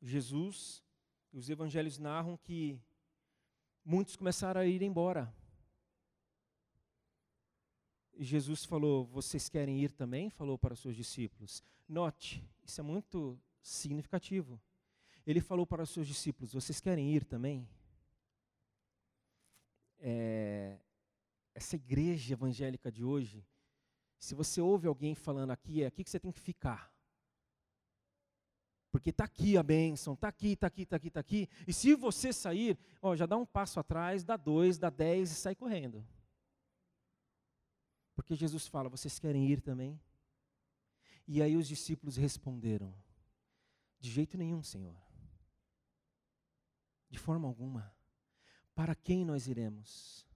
Jesus, 0.00 0.82
e 1.32 1.38
os 1.38 1.50
evangelhos 1.50 1.98
narram 1.98 2.36
que 2.36 2.80
muitos 3.84 4.16
começaram 4.16 4.60
a 4.60 4.66
ir 4.66 4.82
embora. 4.82 5.32
E 8.14 8.24
Jesus 8.24 8.64
falou: 8.64 9.06
Vocês 9.06 9.48
querem 9.48 9.82
ir 9.82 9.92
também? 9.92 10.30
Falou 10.30 10.58
para 10.58 10.74
os 10.74 10.80
seus 10.80 10.96
discípulos. 10.96 11.62
Note, 11.88 12.44
isso 12.64 12.80
é 12.80 12.84
muito 12.84 13.38
significativo 13.62 14.60
ele 15.30 15.42
falou 15.42 15.66
para 15.66 15.82
os 15.82 15.90
seus 15.90 16.06
discípulos: 16.06 16.54
Vocês 16.54 16.80
querem 16.80 17.14
ir 17.14 17.22
também? 17.22 17.68
É, 19.98 20.78
essa 21.54 21.76
igreja 21.76 22.32
evangélica 22.32 22.90
de 22.90 23.04
hoje, 23.04 23.46
se 24.18 24.34
você 24.34 24.58
ouve 24.58 24.88
alguém 24.88 25.14
falando 25.14 25.50
aqui, 25.50 25.82
é 25.82 25.86
aqui 25.86 26.02
que 26.02 26.08
você 26.08 26.18
tem 26.18 26.32
que 26.32 26.40
ficar. 26.40 26.90
Porque 28.90 29.10
está 29.10 29.24
aqui 29.24 29.56
a 29.56 29.62
bênção, 29.62 30.14
está 30.14 30.28
aqui, 30.28 30.52
está 30.52 30.66
aqui, 30.66 30.82
está 30.82 30.96
aqui, 30.96 31.08
está 31.08 31.20
aqui. 31.20 31.48
E 31.66 31.72
se 31.72 31.94
você 31.94 32.32
sair, 32.32 32.78
ó, 33.02 33.14
já 33.14 33.26
dá 33.26 33.36
um 33.36 33.44
passo 33.44 33.78
atrás, 33.78 34.24
dá 34.24 34.36
dois, 34.36 34.78
dá 34.78 34.88
dez 34.88 35.30
e 35.30 35.34
sai 35.34 35.54
correndo. 35.54 36.06
Porque 38.14 38.34
Jesus 38.34 38.66
fala: 38.66 38.88
Vocês 38.88 39.18
querem 39.18 39.46
ir 39.46 39.60
também? 39.60 40.00
E 41.26 41.42
aí 41.42 41.56
os 41.56 41.68
discípulos 41.68 42.16
responderam: 42.16 42.94
De 44.00 44.10
jeito 44.10 44.38
nenhum, 44.38 44.62
Senhor. 44.62 44.96
De 47.10 47.18
forma 47.18 47.46
alguma. 47.46 47.94
Para 48.74 48.94
quem 48.94 49.24
nós 49.24 49.46
iremos? 49.46 50.26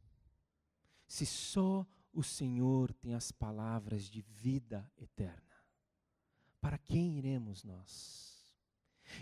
Se 1.07 1.25
só 1.25 1.87
o 2.13 2.23
Senhor 2.23 2.93
tem 2.93 3.15
as 3.15 3.33
palavras 3.33 4.05
de 4.05 4.21
vida 4.21 4.91
eterna. 4.97 5.43
Para 6.61 6.79
quem 6.79 7.19
iremos 7.19 7.65
nós? 7.65 8.32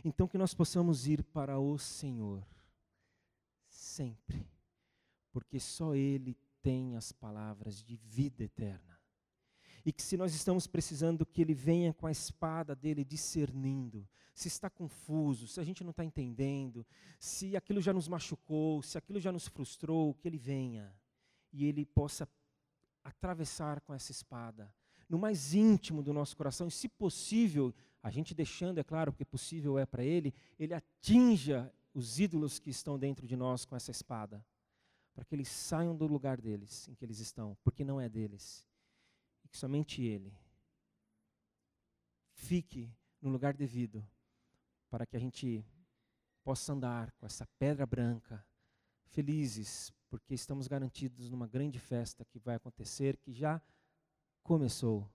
Então 0.04 0.28
que 0.28 0.38
nós 0.38 0.54
possamos 0.54 1.06
ir 1.06 1.22
para 1.22 1.58
o 1.58 1.78
Senhor 1.78 2.46
sempre, 3.68 4.48
porque 5.32 5.58
só 5.58 5.94
Ele 5.94 6.36
tem 6.62 6.96
as 6.96 7.12
palavras 7.12 7.82
de 7.82 7.96
vida 7.96 8.44
eterna. 8.44 8.98
E 9.84 9.92
que 9.92 10.02
se 10.02 10.16
nós 10.16 10.34
estamos 10.34 10.66
precisando 10.66 11.24
que 11.24 11.40
Ele 11.40 11.54
venha 11.54 11.92
com 11.92 12.06
a 12.06 12.10
espada 12.10 12.74
dele 12.74 13.04
discernindo, 13.04 14.06
se 14.34 14.48
está 14.48 14.70
confuso, 14.70 15.46
se 15.46 15.60
a 15.60 15.64
gente 15.64 15.82
não 15.82 15.90
está 15.90 16.04
entendendo, 16.04 16.86
se 17.18 17.56
aquilo 17.56 17.80
já 17.80 17.92
nos 17.92 18.08
machucou, 18.08 18.82
se 18.82 18.96
aquilo 18.96 19.20
já 19.20 19.32
nos 19.32 19.48
frustrou, 19.48 20.14
que 20.14 20.28
Ele 20.28 20.38
venha 20.38 20.94
e 21.52 21.64
Ele 21.64 21.84
possa 21.84 22.28
atravessar 23.02 23.80
com 23.80 23.94
essa 23.94 24.12
espada, 24.12 24.72
no 25.10 25.18
mais 25.18 25.52
íntimo 25.52 26.04
do 26.04 26.12
nosso 26.12 26.36
coração, 26.36 26.68
e 26.68 26.70
se 26.70 26.88
possível, 26.88 27.74
a 28.00 28.10
gente 28.10 28.32
deixando, 28.32 28.78
é 28.78 28.84
claro, 28.84 29.12
porque 29.12 29.24
possível 29.24 29.76
é 29.76 29.84
para 29.84 30.04
Ele, 30.04 30.32
Ele 30.56 30.72
atinja 30.72 31.70
os 31.92 32.20
ídolos 32.20 32.60
que 32.60 32.70
estão 32.70 32.96
dentro 32.96 33.26
de 33.26 33.34
nós 33.34 33.64
com 33.64 33.74
essa 33.74 33.90
espada, 33.90 34.46
para 35.12 35.24
que 35.24 35.34
eles 35.34 35.48
saiam 35.48 35.96
do 35.96 36.06
lugar 36.06 36.40
deles, 36.40 36.86
em 36.88 36.94
que 36.94 37.04
eles 37.04 37.18
estão, 37.18 37.58
porque 37.64 37.84
não 37.84 38.00
é 38.00 38.08
deles. 38.08 38.64
Que 39.50 39.58
somente 39.58 40.00
Ele 40.00 40.32
fique 42.30 42.88
no 43.20 43.30
lugar 43.30 43.52
devido, 43.52 44.06
para 44.88 45.04
que 45.04 45.16
a 45.16 45.20
gente 45.20 45.64
possa 46.44 46.72
andar 46.72 47.10
com 47.18 47.26
essa 47.26 47.44
pedra 47.58 47.84
branca, 47.84 48.46
felizes, 49.06 49.92
porque 50.08 50.34
estamos 50.34 50.68
garantidos 50.68 51.28
numa 51.28 51.48
grande 51.48 51.80
festa 51.80 52.24
que 52.24 52.38
vai 52.38 52.54
acontecer, 52.54 53.16
que 53.16 53.32
já 53.32 53.60
começou, 54.42 55.08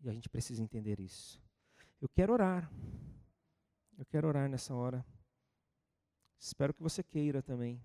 e 0.00 0.08
a 0.08 0.12
gente 0.12 0.28
precisa 0.28 0.62
entender 0.62 1.00
isso. 1.00 1.42
Eu 2.00 2.08
quero 2.08 2.32
orar, 2.32 2.70
eu 3.96 4.06
quero 4.06 4.28
orar 4.28 4.48
nessa 4.48 4.74
hora. 4.74 5.04
Espero 6.38 6.72
que 6.72 6.82
você 6.82 7.02
queira 7.02 7.42
também. 7.42 7.82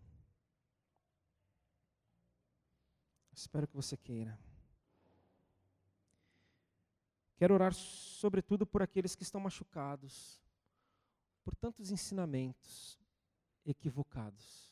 Espero 3.32 3.68
que 3.68 3.76
você 3.76 3.98
queira. 3.98 4.40
Quero 7.36 7.56
orar, 7.56 7.74
sobretudo, 7.74 8.66
por 8.66 8.82
aqueles 8.82 9.16
que 9.16 9.24
estão 9.24 9.42
machucados, 9.42 10.40
por 11.44 11.56
tantos 11.56 11.92
ensinamentos 11.92 13.00
equivocados, 13.66 14.72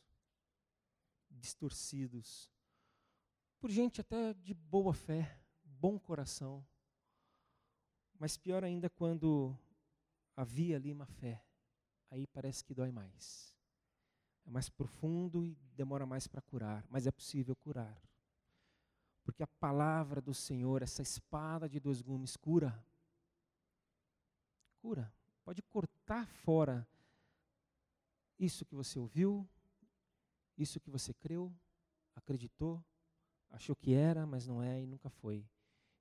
distorcidos, 1.30 2.52
por 3.60 3.72
gente 3.72 4.00
até 4.00 4.34
de 4.36 4.54
boa 4.54 4.94
fé, 4.94 5.41
bom 5.82 5.98
coração, 5.98 6.64
mas 8.20 8.38
pior 8.38 8.64
ainda 8.64 8.88
quando 8.88 9.58
havia 10.36 10.76
ali 10.76 10.92
uma 10.92 11.08
fé, 11.08 11.44
aí 12.12 12.28
parece 12.28 12.64
que 12.64 12.76
dói 12.76 12.92
mais. 12.92 13.58
É 14.46 14.52
mais 14.52 14.70
profundo 14.70 15.44
e 15.44 15.58
demora 15.76 16.06
mais 16.06 16.28
para 16.28 16.40
curar, 16.40 16.86
mas 16.88 17.08
é 17.08 17.12
possível 17.12 17.56
curar. 17.56 18.00
Porque 19.24 19.42
a 19.42 19.48
palavra 19.48 20.22
do 20.22 20.36
Senhor, 20.36 20.84
essa 20.84 21.02
espada 21.02 21.68
de 21.68 21.80
dois 21.80 22.00
gumes, 22.00 22.38
cura. 22.38 22.86
Cura. 24.84 25.12
Pode 25.44 25.64
cortar 25.64 26.28
fora 26.28 26.88
isso 28.38 28.66
que 28.66 28.76
você 28.76 29.00
ouviu, 29.00 29.50
isso 30.56 30.80
que 30.80 30.92
você 30.92 31.12
creu, 31.12 31.52
acreditou, 32.16 32.84
achou 33.50 33.76
que 33.76 33.94
era, 33.94 34.28
mas 34.28 34.46
não 34.46 34.62
é 34.62 34.80
e 34.80 34.86
nunca 34.86 35.10
foi. 35.10 35.44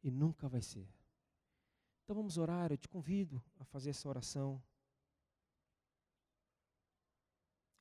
E 0.02 0.10
nunca 0.10 0.48
vai 0.48 0.62
ser. 0.62 0.88
Então 2.02 2.16
vamos 2.16 2.38
orar, 2.38 2.72
eu 2.72 2.78
te 2.78 2.88
convido 2.88 3.42
a 3.58 3.64
fazer 3.64 3.90
essa 3.90 4.08
oração. 4.08 4.62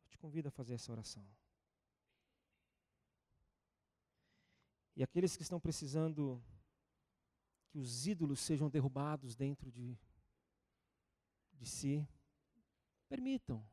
Eu 0.04 0.10
te 0.10 0.18
convido 0.18 0.48
a 0.50 0.52
fazer 0.52 0.74
essa 0.74 0.92
oração. 0.92 1.28
E 4.96 5.04
aqueles 5.04 5.38
que 5.38 5.44
estão 5.44 5.60
precisando 5.60 6.44
que 7.70 7.78
os 7.78 8.06
ídolos 8.06 8.40
sejam 8.40 8.70
derrubados 8.70 9.36
dentro 9.36 9.72
de, 9.72 9.98
de 11.54 11.66
si. 11.66 12.08
Permitam. 13.08 13.66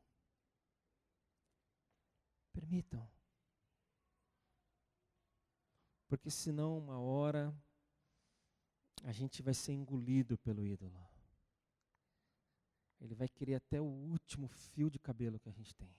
Permitam. 2.53 3.09
Porque 6.07 6.31
senão, 6.31 6.77
uma 6.77 6.99
hora, 6.99 7.53
a 9.03 9.11
gente 9.11 9.41
vai 9.41 9.53
ser 9.53 9.73
engolido 9.73 10.37
pelo 10.37 10.65
ídolo. 10.65 10.99
Ele 12.99 13.13
vai 13.13 13.27
querer 13.27 13.55
até 13.55 13.79
o 13.79 13.85
último 13.85 14.47
fio 14.47 14.89
de 14.89 14.99
cabelo 14.99 15.39
que 15.39 15.49
a 15.49 15.51
gente 15.51 15.73
tem. 15.75 15.95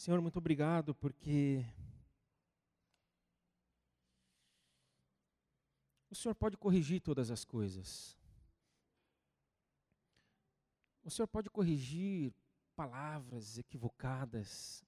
Senhor, 0.00 0.18
muito 0.22 0.38
obrigado 0.38 0.94
porque 0.94 1.62
o 6.08 6.14
Senhor 6.14 6.34
pode 6.34 6.56
corrigir 6.56 7.02
todas 7.02 7.30
as 7.30 7.44
coisas. 7.44 8.19
O 11.10 11.12
Senhor 11.12 11.26
pode 11.26 11.50
corrigir 11.50 12.32
palavras 12.76 13.58
equivocadas, 13.58 14.86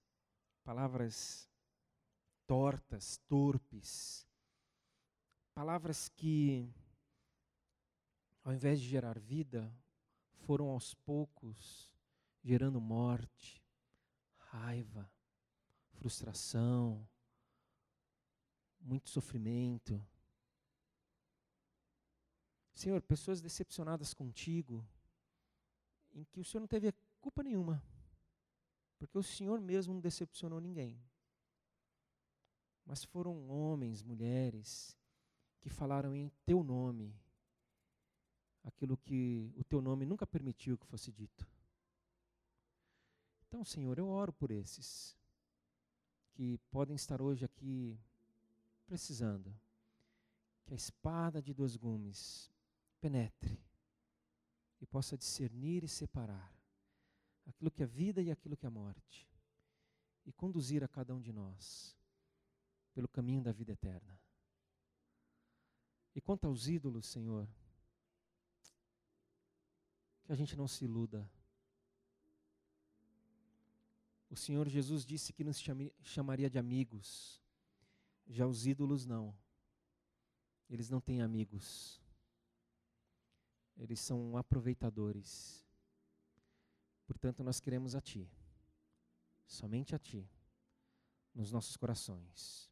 palavras 0.63 1.51
tortas, 2.47 3.19
torpes, 3.27 4.25
palavras 5.53 6.09
que, 6.09 6.73
ao 8.45 8.53
invés 8.53 8.81
de 8.81 8.87
gerar 8.87 9.19
vida, 9.19 9.77
foram 10.47 10.69
aos 10.69 10.95
poucos 10.95 11.93
gerando 12.41 12.81
morte 12.81 13.61
raiva, 14.37 15.11
frustração, 15.95 17.05
muito 18.81 19.11
sofrimento. 19.11 20.01
Senhor, 22.73 23.03
pessoas 23.03 23.41
decepcionadas 23.41 24.15
contigo, 24.15 24.87
em 26.13 26.25
que 26.25 26.41
o 26.41 26.45
Senhor 26.45 26.61
não 26.61 26.69
teve 26.69 26.93
culpa 27.21 27.43
nenhuma, 27.43 27.83
porque 28.99 29.17
o 29.19 29.23
Senhor 29.23 29.61
mesmo 29.61 29.95
não 29.95 30.01
decepcionou 30.01 30.61
ninguém. 30.61 31.01
Mas 32.85 33.05
foram 33.05 33.49
homens, 33.49 34.03
mulheres, 34.03 34.97
que 35.61 35.71
falaram 35.71 36.15
em 36.15 36.29
teu 36.45 36.63
nome 36.63 37.15
aquilo 38.65 38.97
que 38.97 39.53
o 39.57 39.65
teu 39.65 39.81
nome 39.81 40.05
nunca 40.05 40.27
permitiu 40.27 40.79
que 40.79 40.87
fosse 40.87 41.11
dito. 41.13 41.47
Então, 43.47 43.65
Senhor, 43.65 43.99
eu 43.99 44.09
oro 44.09 44.33
por 44.33 44.51
esses 44.51 45.17
que 46.33 46.59
podem 46.71 46.97
estar 46.97 47.21
hoje 47.21 47.45
aqui 47.45 47.99
precisando 48.87 49.55
que 50.65 50.73
a 50.73 50.77
espada 50.77 51.43
de 51.43 51.53
dois 51.53 51.77
gumes 51.77 52.51
penetre 53.01 53.61
e 54.83 54.87
possa 54.87 55.17
discernir 55.17 55.83
e 55.83 55.89
separar 55.89 56.55
aquilo 57.47 57.71
que 57.71 57.83
é 57.83 57.87
vida 57.87 58.21
e 58.21 58.31
aquilo 58.31 58.55
que 58.55 58.67
é 58.67 58.69
morte 58.69 59.27
e 60.27 60.33
conduzir 60.33 60.85
a 60.85 60.89
cada 60.89 61.15
um 61.15 61.21
de 61.23 61.33
nós 61.33 61.97
pelo 62.93 63.09
caminho 63.09 63.43
da 63.43 63.51
vida 63.51 63.73
eterna. 63.73 64.21
E 66.15 66.21
quanto 66.21 66.47
aos 66.47 66.69
ídolos, 66.69 67.07
Senhor, 67.07 67.49
que 70.25 70.33
a 70.33 70.37
gente 70.37 70.55
não 70.55 70.69
se 70.69 70.85
iluda 70.85 71.27
o 74.33 74.37
Senhor 74.37 74.67
Jesus 74.67 75.05
disse 75.05 75.31
que 75.31 75.45
nos 75.45 75.63
chamaria 76.03 76.49
de 76.49 76.59
amigos. 76.59 77.39
Já 78.27 78.47
os 78.47 78.67
ídolos 78.67 79.05
não. 79.05 79.37
Eles 80.71 80.89
não 80.89 81.03
têm 81.03 81.21
amigos. 81.21 82.02
Eles 83.77 84.01
são 84.01 84.37
aproveitadores. 84.37 85.67
Portanto, 87.07 87.43
nós 87.43 87.61
queremos 87.61 87.95
a 87.95 88.01
Ti. 88.01 88.29
Somente 89.47 89.95
a 89.95 89.99
Ti. 89.99 90.29
Nos 91.35 91.51
nossos 91.51 91.77
corações. 91.77 92.71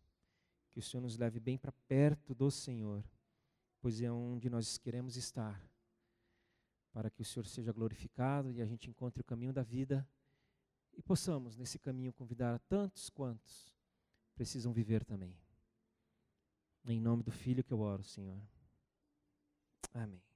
Que 0.71 0.79
o 0.79 0.83
Senhor 0.83 1.03
nos 1.03 1.17
leve 1.17 1.41
bem 1.41 1.59
para 1.59 1.73
perto 1.89 2.35
do 2.35 2.51
Senhor, 2.51 3.05
pois 3.81 4.01
é 4.01 4.11
onde 4.11 4.49
nós 4.49 4.79
queremos 4.79 5.17
estar. 5.17 5.61
Para 6.93 7.11
que 7.11 7.23
o 7.23 7.25
Senhor 7.25 7.47
seja 7.47 7.73
glorificado 7.73 8.51
e 8.51 8.61
a 8.61 8.67
gente 8.67 8.89
encontre 8.89 9.21
o 9.21 9.25
caminho 9.25 9.53
da 9.53 9.63
vida 9.63 10.07
e 10.97 11.03
possamos, 11.03 11.57
nesse 11.57 11.79
caminho, 11.79 12.13
convidar 12.13 12.55
a 12.55 12.59
tantos 12.59 13.09
quantos 13.09 13.75
precisam 14.35 14.73
viver 14.73 15.05
também. 15.05 15.37
Em 16.87 17.01
nome 17.01 17.23
do 17.23 17.31
Filho 17.31 17.65
que 17.65 17.73
eu 17.73 17.81
oro, 17.81 18.03
Senhor. 18.03 18.41
Amém. 19.95 20.30